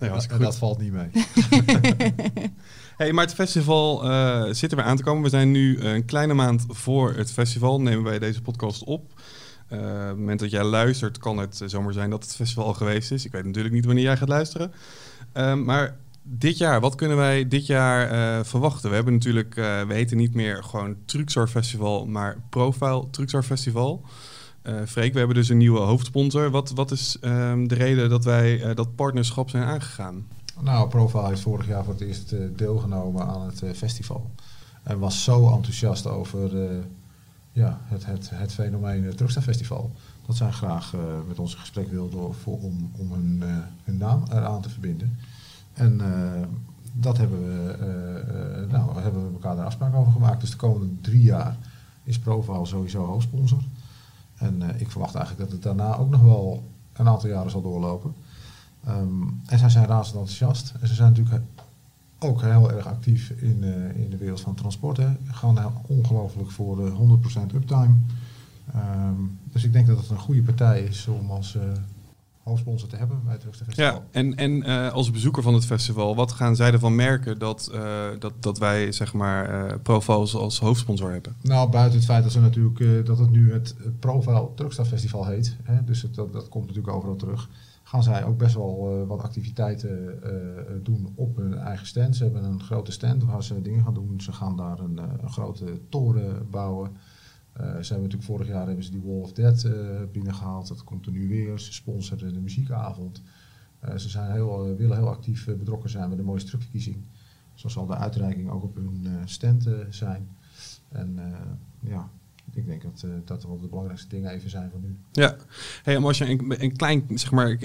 [0.00, 0.40] Nee, goed.
[0.40, 1.10] dat valt niet mee.
[2.96, 5.22] Hey, maar het festival eh, zit er weer aan te komen.
[5.22, 7.80] We zijn nu een kleine maand voor het festival.
[7.80, 9.20] Nemen wij deze podcast op.
[9.68, 12.74] Eh, op het moment dat jij luistert, kan het zomaar zijn dat het festival al
[12.74, 13.24] geweest is.
[13.24, 14.72] Ik weet natuurlijk niet wanneer jij gaat luisteren.
[15.32, 15.96] Ehm, maar
[16.32, 18.88] dit jaar, wat kunnen wij dit jaar eh, verwachten?
[18.88, 24.04] We hebben natuurlijk, eh, we heten niet meer gewoon Truxar Festival, maar Profile Truxar Festival.
[24.62, 26.50] Eh Freek, we hebben dus een nieuwe hoofdsponsor.
[26.50, 30.26] Wat, wat is ehm, de reden dat wij dat partnerschap zijn aangegaan?
[30.60, 34.30] Nou, Profile heeft vorig jaar voor het eerst deelgenomen aan het festival.
[34.82, 36.50] En was zo enthousiast over
[37.52, 39.92] ja, het, het, het fenomeen uh, Truckster Festival.
[40.26, 40.94] Dat zij graag
[41.28, 45.18] met ons in gesprek wilden voor, om, om hun, eh, hun naam eraan te verbinden.
[45.80, 46.42] En eh,
[46.92, 50.40] dat hebben we, eh, eh, nou, hebben we elkaar daar afspraak over gemaakt.
[50.40, 51.56] Dus de komende drie jaar
[52.02, 53.62] is Profile sowieso hoofdsponsor.
[54.36, 58.14] En ik verwacht eigenlijk dat het daarna ook nog wel een aantal jaren zal doorlopen.
[58.84, 60.74] Ehm, en zij zijn razend enthousiast.
[60.80, 61.44] En ze zijn natuurlijk
[62.18, 63.62] ook heel erg actief in,
[63.94, 65.18] in de wereld van transporten.
[65.24, 67.94] Gaan heel ongelooflijk voor de 100% uptime.
[68.74, 69.14] Ehm,
[69.52, 71.56] dus ik denk dat het een goede partij is om als
[72.50, 73.84] hoofdsponsor te hebben bij het Festival.
[73.84, 77.70] Ja, en, en eh, als bezoeker van het festival, wat gaan zij ervan merken dat,
[77.74, 81.36] eh, dat, dat wij zeg maar Profiles als hoofdsponsor hebben?
[81.42, 85.56] Nou, buiten het feit dat, ze natuurlijk, dat het nu het, Profile Truckstad Festival heet,
[85.62, 87.48] hè, dus het, dat, dat komt natuurlijk overal terug,
[87.82, 90.20] gaan zij ook best wel wat activiteiten
[90.82, 92.16] doen op hun eigen stand.
[92.16, 94.20] Ze hebben een grote stand waar ze dingen gaan doen.
[94.20, 96.90] Ze gaan daar een, een grote toren bouwen.
[97.52, 99.72] Eh, ze hebben natuurlijk vorig jaar hebben ze die Wall of Dead eh,
[100.12, 100.68] binnengehaald.
[100.68, 101.58] Dat komt er nu weer.
[101.58, 103.22] Ze sponsoren de muziekavond.
[103.80, 106.96] Eh, ze zijn heel, eh, willen heel actief betrokken zijn bij de mooiste truckverkiezing.
[107.54, 110.28] Zo zal de uitreiking ook op hun stand zijn.
[110.88, 111.18] En
[111.80, 112.10] ja,
[112.52, 114.96] ik denk dat dat wel de belangrijkste dingen even zijn van nu.
[115.12, 115.36] Ja,
[115.82, 117.58] hey, maar als je een, een klein zeg maar,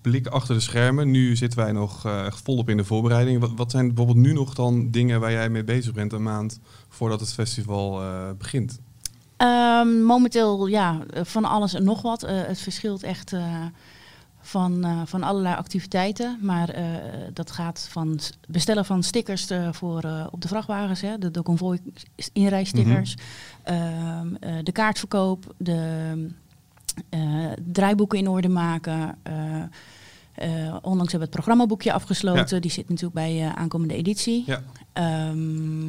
[0.00, 3.40] blik achter de schermen, nu zitten wij nog volop in de voorbereiding.
[3.40, 6.60] Wat, wat zijn bijvoorbeeld nu nog dan dingen waar jij mee bezig bent een maand
[6.88, 8.02] voordat het festival
[8.38, 8.80] begint?
[9.44, 12.22] Ehm, momenteel, ja, van alles en nog wat.
[12.22, 13.64] Eh, het verschilt echt eh,
[14.40, 16.38] van, eh, van allerlei activiteiten.
[16.40, 16.74] Maar
[17.32, 18.18] dat gaat van
[18.48, 21.78] bestellen van stickers voor, op de vrachtwagens, hè, de, de convoy
[22.32, 23.14] inrijstickers.
[23.62, 26.28] Ehm, eh, de kaartverkoop, de
[27.72, 29.18] draaiboeken in orde maken.
[30.34, 32.62] eh, onlangs hebben we het programmaboekje afgesloten.
[32.62, 34.42] Die zit natuurlijk bij eh, aankomende editie.
[34.46, 34.62] Ja.
[34.92, 35.88] Ehm,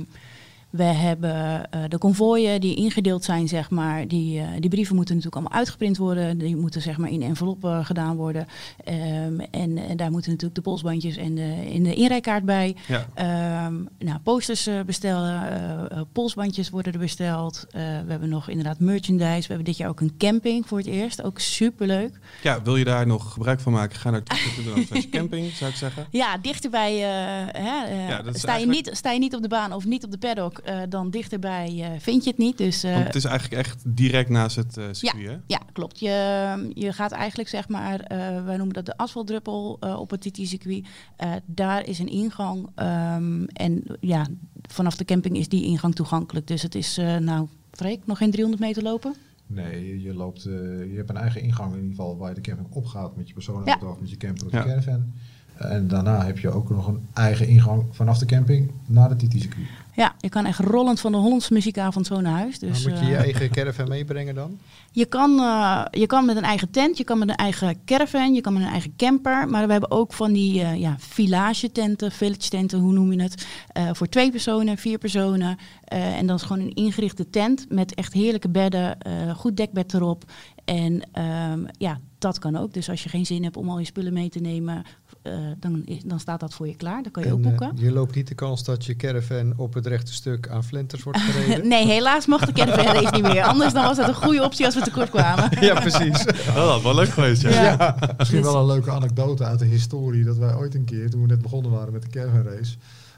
[0.76, 4.08] We hebben eh, de konvooien die ingedeeld zijn, zeg maar.
[4.08, 6.38] Die, eh, die brieven moeten natuurlijk allemaal uitgeprint worden.
[6.38, 8.48] Die moeten zeg maar in enveloppen gedaan worden.
[8.84, 12.76] Ehm, en, en daar moeten natuurlijk de polsbandjes en de, in de inrijkaart bij.
[12.88, 13.08] Ja.
[13.14, 17.66] Ehm, nou, posters eh, bestellen, polsbandjes worden er besteld.
[17.72, 19.42] We hebben nog inderdaad merchandise.
[19.42, 21.24] We hebben dit jaar ook een camping voor het eerst.
[21.24, 22.20] Ook superleuk.
[22.44, 24.00] ja, wil je daar nog gebruik van maken?
[24.00, 26.08] Ga naar toekomst.nl camping, zou ik zeggen.
[26.12, 26.98] Ja, dichterbij.
[26.98, 30.18] hè, Ja, sta, je niet, sta je niet op de baan of niet op de
[30.18, 32.58] paddock, eh, dan dichterbij eh, vind je het niet.
[32.58, 35.38] Dus eh, Want het is eigenlijk echt direct naast het circuit, hè?
[35.48, 36.00] ja, klopt.
[36.00, 40.22] Je, je gaat eigenlijk, zeg maar, eh, wij noemen dat de asfaltdruppel eh, op het
[40.22, 40.86] TT-circuit.
[41.16, 42.70] Eh, daar is een ingang.
[42.76, 44.26] ehm, en ja,
[44.62, 46.48] vanaf de camping is die ingang toegankelijk.
[46.48, 49.16] Dus het is, eh, nou, Freek, nog geen 300 meter lopen?
[49.48, 50.54] Nee, je, loopt, eh,
[50.92, 53.34] je hebt een eigen ingang in ieder geval waar je de camping opgaat met je
[53.34, 53.92] personenauto Ja.
[53.92, 54.60] of met je camper of Ja.
[54.60, 55.14] je caravan.
[55.58, 59.68] En daarna heb je ook nog een eigen ingang vanaf de camping naar de TT-circuit.
[59.94, 62.60] Ja, je kan echt rollend van de Hollandse muziekavond zo naar huis.
[62.60, 64.58] Dus, Dan moet je je eh, eigen caravan meebrengen dan?
[64.92, 68.34] Je kan, eh, je kan met een eigen tent, je kan met een eigen caravan,
[68.34, 69.50] je kan met een eigen camper.
[69.50, 73.22] Maar we hebben ook van die eh ja, village tenten, village tenten, hoe noem je
[73.22, 73.46] het?
[73.68, 75.58] Eh, voor twee personen, vier personen.
[75.84, 79.94] Eh, en dan is gewoon een ingerichte tent met echt heerlijke bedden, eh, goed dekbed
[79.94, 80.24] erop.
[80.66, 82.74] En ehm, ja, dat kan ook.
[82.74, 84.84] Dus als je geen zin hebt om al je spullen mee te nemen,
[85.26, 87.04] eh, dan, is- dan staat dat voor je klaar.
[87.04, 87.84] Dan kan je ook En, eh, boeken.
[87.84, 91.20] je loopt niet de kans dat je caravan op het rechte stuk aan flinters wordt
[91.30, 91.68] gereden?
[91.68, 93.44] Nee, helaas mag de caravan race niet meer.
[93.44, 95.50] Anders dan was dat een goede optie als we tekort kwamen.
[95.66, 96.26] Ja, precies.
[96.26, 97.50] Oh, dat was wel leuk geweest, ja.
[97.50, 97.98] Ja.
[98.18, 101.28] Misschien wel een leuke anekdote uit de historie dat wij ooit een keer, toen we
[101.28, 102.76] net begonnen waren met de caravan race,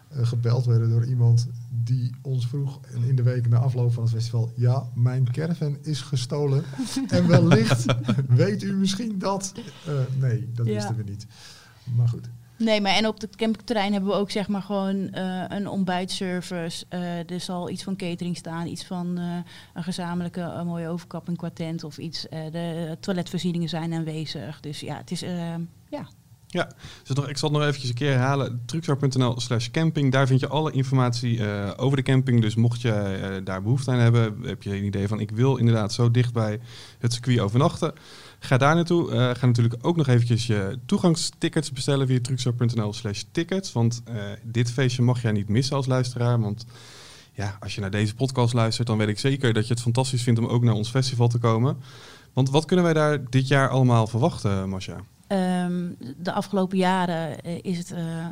[0.10, 1.48] eh, gebeld werden door iemand
[1.84, 6.02] die ons vroeg in de week na afloop van het festival, ja, mijn caravan is
[6.02, 6.64] gestolen
[7.08, 7.86] en wellicht
[8.28, 9.52] weet u misschien dat.
[9.86, 10.74] Eh, nee, dat Ja.
[10.74, 11.28] wisten we niet.
[11.96, 12.30] Maar goed.
[12.58, 16.86] Nee, maar en op het campingterrein hebben we ook zeg maar gewoon eh, een ontbijtservice.
[16.90, 19.38] Eh, er zal iets van catering staan, iets van eh,
[19.74, 22.28] een gezamenlijke mooie overkapping qua tent of iets.
[22.28, 24.60] Eh, de toiletvoorzieningen zijn aanwezig.
[24.60, 25.56] Dus ja, het is eh,
[25.90, 26.08] ja.
[26.50, 26.72] Ja,
[27.04, 28.62] dus ik zal het nog eventjes een keer herhalen.
[28.66, 30.12] Truckstar.nl slash camping.
[30.12, 32.42] Daar vind je alle informatie eh, over de camping.
[32.42, 35.58] Dus mocht je eh, daar behoefte aan hebben, heb je een idee van ik wil
[35.58, 36.60] inderdaad zo dicht bij
[37.00, 37.94] het circuit overnachten.
[38.40, 39.12] Ga daar naartoe.
[39.12, 43.72] Eh, ga natuurlijk ook nog eventjes je toegangstickets bestellen via truckstar.nl slash tickets.
[43.72, 46.40] Want eh, dit feestje mag jij niet missen als luisteraar.
[46.40, 46.66] Want
[47.34, 50.24] ja, als je naar deze podcast luistert, dan weet ik zeker dat je het fantastisch
[50.24, 51.78] vindt om ook naar ons festival te komen.
[52.34, 54.98] Want wat kunnen wij daar dit jaar allemaal verwachten, Masha?
[55.28, 58.28] Ehm, de afgelopen jaren eh, is het, eh,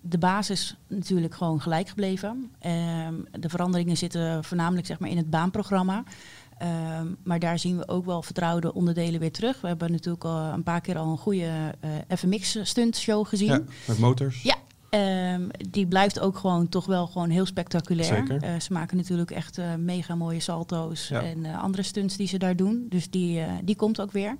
[0.00, 2.50] de basis natuurlijk gewoon gelijk gebleven.
[2.58, 6.04] Ehm, de veranderingen zitten voornamelijk zeg maar, in het baanprogramma.
[6.60, 9.60] Ehm, maar daar zien we ook wel vertrouwde onderdelen weer terug.
[9.60, 13.48] We hebben natuurlijk al een paar keer al een goede eh FMX-stuntshow gezien.
[13.48, 14.42] Ja, met motors.
[14.42, 14.56] Ja,
[14.90, 18.04] ehm, die blijft ook gewoon toch wel gewoon heel spectaculair.
[18.26, 18.42] Zeker.
[18.42, 21.22] Eh, ze maken natuurlijk echt eh, mega mooie salto's Ja.
[21.22, 22.86] en andere stunts die ze daar doen.
[22.88, 24.36] Dus die, die komt ook weer.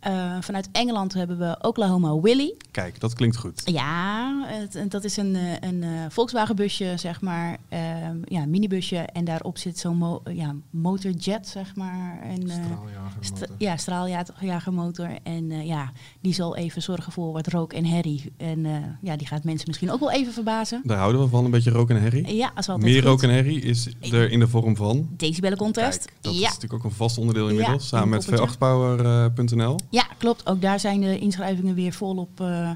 [0.00, 2.54] Eh, vanuit Engeland hebben we Oklahoma Willy.
[2.70, 3.62] Kijk, dat klinkt goed.
[3.64, 7.56] Ja, het, dat is een, eh, een eh, Volkswagen busje, zeg maar.
[7.68, 8.96] Ehm, ja, een minibusje.
[8.96, 12.20] En daarop zit zo'n mo ja, motorjet, zeg maar.
[12.22, 13.56] En, St- Straaljagermotor.
[13.58, 15.08] ja, straaljagermotor.
[15.22, 18.32] En ja, die zal even zorgen voor wat rook en herrie.
[18.36, 18.66] En
[19.02, 20.80] ja, die gaat mensen misschien ook wel even verbazen.
[20.84, 22.36] Daar houden we van, een beetje rook en herrie.
[22.36, 23.10] Ja, als altijd Meer goed.
[23.10, 25.08] rook en herrie is er in de vorm van...
[25.16, 26.04] Decibellen contest.
[26.04, 26.38] Kijk, dat ja.
[26.38, 27.82] is natuurlijk ook een vast onderdeel inmiddels.
[27.82, 29.36] Ja, samen een met poppetje.
[29.36, 29.76] v8power.nl.
[29.90, 30.46] ja, klopt.
[30.46, 32.40] Ook daar zijn de inschrijvingen weer volop.
[32.40, 32.70] eh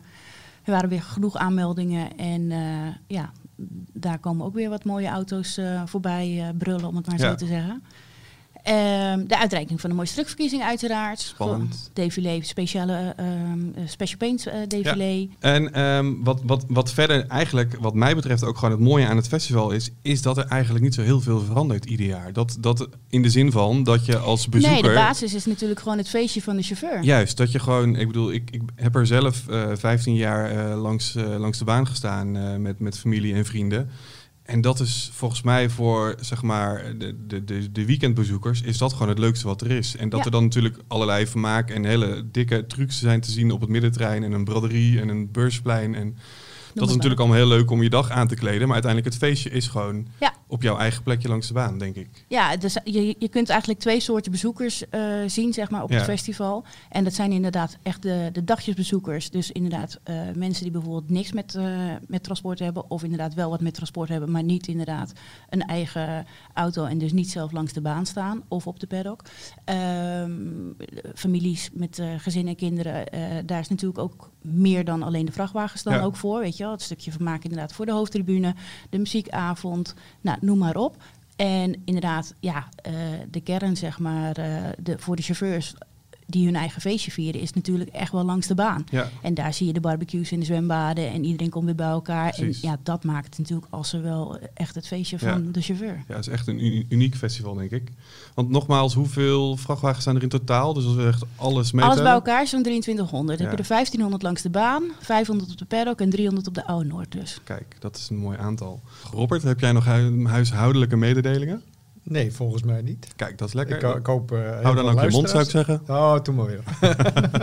[0.64, 2.16] er waren weer genoeg aanmeldingen.
[2.16, 3.30] En eh, ja,
[3.92, 7.28] daar komen ook weer wat mooie auto's eh, voorbij brullen, om het maar Ja.
[7.28, 7.82] zo te zeggen.
[8.64, 11.20] Ehm, de uitreiking van de mooiste truckverkiezing uiteraard.
[11.20, 11.90] Spannend.
[11.92, 13.28] Défilé, speciale ehm,
[13.74, 15.28] eh, Special Paints eh défilé.
[15.38, 19.16] En ehm, wat, wat, wat verder eigenlijk, wat mij betreft, ook gewoon het mooie aan
[19.16, 22.32] het festival is, is dat er eigenlijk niet zo heel veel verandert ieder jaar.
[22.32, 24.82] Dat, dat in de zin van dat je als bezoeker...
[24.82, 27.02] Nee, de basis is natuurlijk gewoon het feestje van de chauffeur.
[27.02, 31.14] Juist, dat je gewoon, ik bedoel, ik, ik heb er zelf eh 15 jaar langs,
[31.38, 33.90] langs de baan gestaan met, met familie en vrienden.
[34.44, 38.92] En dat is volgens mij voor zeg maar, de, de, de, de weekendbezoekers, is dat
[38.92, 39.96] gewoon het leukste wat er is.
[39.96, 40.24] En dat Ja.
[40.24, 44.22] er dan natuurlijk allerlei vermaak en hele dikke trucs zijn te zien op het middenterrein
[44.22, 45.94] en een braderie en een beursplein.
[45.94, 46.16] En
[46.74, 48.62] dat is natuurlijk allemaal heel leuk om je dag aan te kleden.
[48.62, 50.34] Maar uiteindelijk het feestje is gewoon Ja.
[50.54, 52.24] Op jouw eigen plekje langs de baan, denk ik.
[52.28, 55.96] Ja, dus je, je kunt eigenlijk twee soorten bezoekers eh, zien zeg maar, op Ja.
[55.96, 56.64] het festival.
[56.90, 59.30] En dat zijn inderdaad echt de, de dagjesbezoekers.
[59.30, 61.66] Dus inderdaad eh, mensen die bijvoorbeeld niks met, eh,
[62.06, 62.90] met transport hebben.
[62.90, 65.12] Of inderdaad wel wat met transport hebben, maar niet inderdaad
[65.50, 66.84] een eigen auto.
[66.84, 69.22] En dus niet zelf langs de baan staan of op de paddock.
[69.64, 70.32] Ehm,
[71.14, 72.92] families met gezinnen en kinderen.
[73.46, 76.02] daar is natuurlijk ook meer dan alleen de vrachtwagens dan Ja.
[76.02, 76.38] ook voor.
[76.40, 78.54] Weet je wel, het stukje vermaak inderdaad voor de hoofdtribune,
[78.90, 80.96] de muziekavond, nou, noem maar op.
[81.36, 82.92] En inderdaad, ja, eh,
[83.30, 85.74] de kern, zeg maar, eh, de, voor de chauffeurs
[86.26, 88.84] die hun eigen feestje vieren, is natuurlijk echt wel langs de baan.
[88.90, 91.86] Ja, En daar zie je de barbecues in de zwembaden en iedereen komt weer bij
[91.86, 92.30] elkaar.
[92.34, 92.60] Precies.
[92.62, 95.32] En ja, dat maakt het natuurlijk als er wel echt het feestje Ja.
[95.32, 96.04] van de chauffeur.
[96.08, 97.88] ja, het is echt een uni- uniek festival, denk ik.
[98.34, 100.72] Want nogmaals, hoeveel vrachtwagens zijn er in totaal?
[100.74, 101.90] Dus als we echt alles meten.
[101.90, 103.38] Alles bij elkaar zo'n 2300.
[103.38, 103.52] Dan Ja.
[103.52, 106.66] heb je er 1500 langs de baan, 500 op de paddock en 300 op de
[106.66, 107.38] Oude Noord dus.
[107.44, 108.80] Kijk, dat is een mooi aantal.
[109.12, 111.62] Robert, heb jij nog hu- huishoudelijke mededelingen?
[112.06, 113.06] Nee, volgens mij niet.
[113.16, 113.76] Kijk, dat is lekker.
[113.76, 114.32] Ik, ho- ik hoop...
[114.32, 115.82] eh, Hou dan ook je mond, zou ik zeggen.
[115.88, 116.62] Oh, doe maar weer.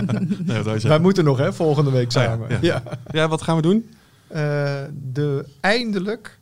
[0.46, 1.02] Nee, Wij zeggen?
[1.02, 2.50] moeten nog, hè, volgende week ja, samen.
[2.50, 2.58] ja.
[2.62, 2.84] ja.
[3.12, 3.90] Ja, wat gaan we doen?
[4.28, 4.42] Eh,
[4.94, 6.40] de, eindelijk,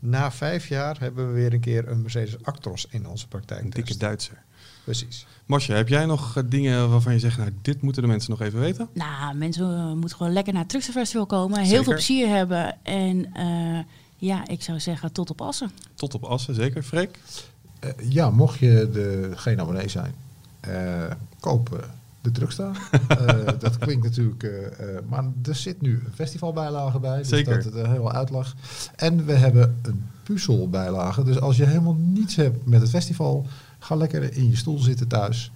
[0.00, 3.62] na vijf jaar, hebben we weer een keer een Mercedes Actros in onze praktijk.
[3.62, 4.42] Een dikke Duitser.
[4.84, 5.26] Precies.
[5.46, 8.40] Masje, heb jij nog eh, dingen waarvan je zegt, nou, dit moeten de mensen nog
[8.40, 8.88] even weten?
[8.92, 11.60] Nou, mensen eh, moeten gewoon lekker naar het Trucksterfestival komen.
[11.60, 12.76] Heel veel plezier hebben.
[12.82, 13.78] En eh,
[14.16, 15.70] ja, ik zou zeggen tot op Assen.
[15.94, 16.82] Tot op Assen, zeker.
[16.82, 17.18] Freek?
[17.80, 20.14] Eh, ja, mocht je de, geen abonnee zijn,
[20.60, 21.04] eh,
[21.40, 21.78] koop eh,
[22.20, 22.76] de Truckstar.
[23.08, 24.46] Eh, dat klinkt natuurlijk...
[25.08, 27.18] maar er zit nu een festivalbijlage bij.
[27.18, 27.54] Dus Zeker.
[27.54, 28.54] dat het een heel uitlag.
[28.96, 31.24] En we hebben een puzzelbijlage.
[31.24, 33.46] Dus als je helemaal niets hebt met het festival...
[33.78, 35.52] ga lekker in je stoel zitten thuis.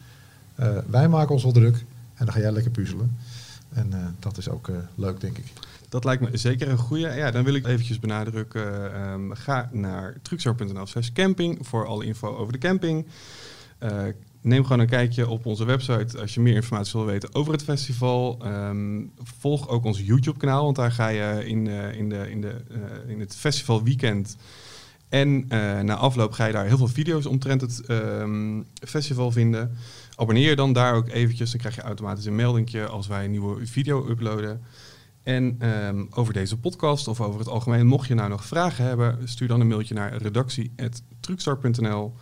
[0.87, 1.77] Wij maken ons wel druk.
[2.14, 3.16] En dan ga jij lekker puzzelen.
[3.72, 5.53] En dat is ook leuk, denk ik.
[5.95, 7.09] Dat lijkt me zeker een goede.
[7.09, 8.95] Ja, dan wil ik eventjes benadrukken.
[8.95, 13.07] ehm, ga naar truxar.nl slash camping voor alle info over de camping.
[13.78, 14.03] Eh,
[14.40, 17.64] neem gewoon een kijkje op onze website als je meer informatie wil weten over het
[17.64, 18.38] festival.
[18.42, 19.03] Ehm,
[19.38, 22.55] volg ook ons YouTube kanaal, want daar ga je in, eh, in, de, in, de,
[22.70, 24.36] eh, in het festival weekend
[25.09, 25.47] en
[25.84, 29.76] na afloop ga je daar heel veel video's omtrent het ehm, festival vinden.
[30.16, 33.30] Abonneer je dan daar ook eventjes, dan krijg je automatisch een meldingje als wij een
[33.30, 34.61] nieuwe video uploaden.
[35.25, 39.29] En ehm, over deze podcast of over het algemeen, mocht je nou nog vragen hebben,
[39.29, 42.14] stuur dan een mailtje naar redactie.truckstar.nl.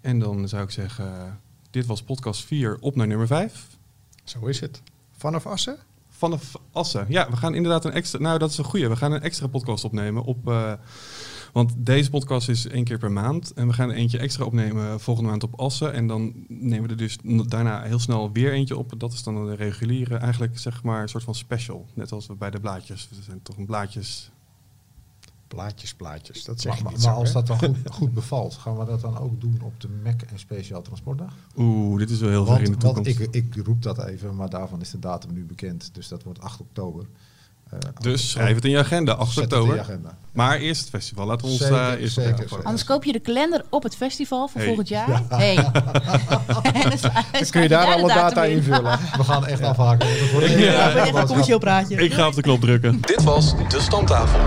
[0.00, 3.66] En dan zou ik zeggen, dit was podcast 4 op naar nummer 5.
[4.24, 4.82] Zo is het.
[5.16, 5.76] Vanaf Assen?
[6.08, 7.06] Vanaf Assen.
[7.08, 8.18] Ja, we gaan inderdaad een extra.
[8.18, 8.88] Nou, dat is een goeie.
[8.88, 10.48] We gaan een extra podcast opnemen op.
[10.48, 10.72] eh,
[11.52, 13.52] want deze podcast is één keer per maand.
[13.52, 15.92] En we gaan er eentje extra opnemen volgende maand op Assen.
[15.92, 18.92] En dan nemen we er dus daarna heel snel weer eentje op.
[18.96, 21.86] Dat is dan de reguliere, eigenlijk zeg maar een soort van special.
[21.94, 23.08] Net als we bij de blaadjes.
[23.10, 24.30] We zijn toch een blaadjes.
[25.48, 26.44] Plaatjes, plaatjes.
[26.44, 29.00] Dat zeg Maar, maar, niet zo, als dat dan goed, goed bevalt, gaan we dat
[29.00, 31.34] dan ook doen op de Mac en Speciaal Transportdag?
[31.56, 33.34] Oeh, dit is wel heel ver in de Want, want toekomst.
[33.34, 35.90] ik, ik roep dat even, maar daarvan is de datum nu bekend.
[35.92, 37.06] Dus dat wordt 8 oktober.
[37.70, 39.76] Eh, dus schrijf het in je agenda, 8 Zet het in oktober.
[39.76, 40.14] je agenda.
[40.32, 41.26] Maar eerst het festival.
[41.26, 42.46] Laten we ons Zeker, eh, eerst zeker.
[42.62, 44.66] Anders koop je de kalender op het festival voor Hey.
[44.66, 45.22] volgend jaar.
[45.28, 45.54] Hey.
[46.96, 48.56] Sla- Dan kun je daar alle data in.
[48.56, 48.98] invullen.
[49.18, 50.08] We gaan echt afhaken.
[50.08, 50.16] Ja.
[50.16, 51.26] lange Even een boodschap.
[51.26, 51.96] commercieel praatje.
[51.96, 53.00] Ik ga op de knop drukken.
[53.00, 54.40] Dit was De Stamtafel.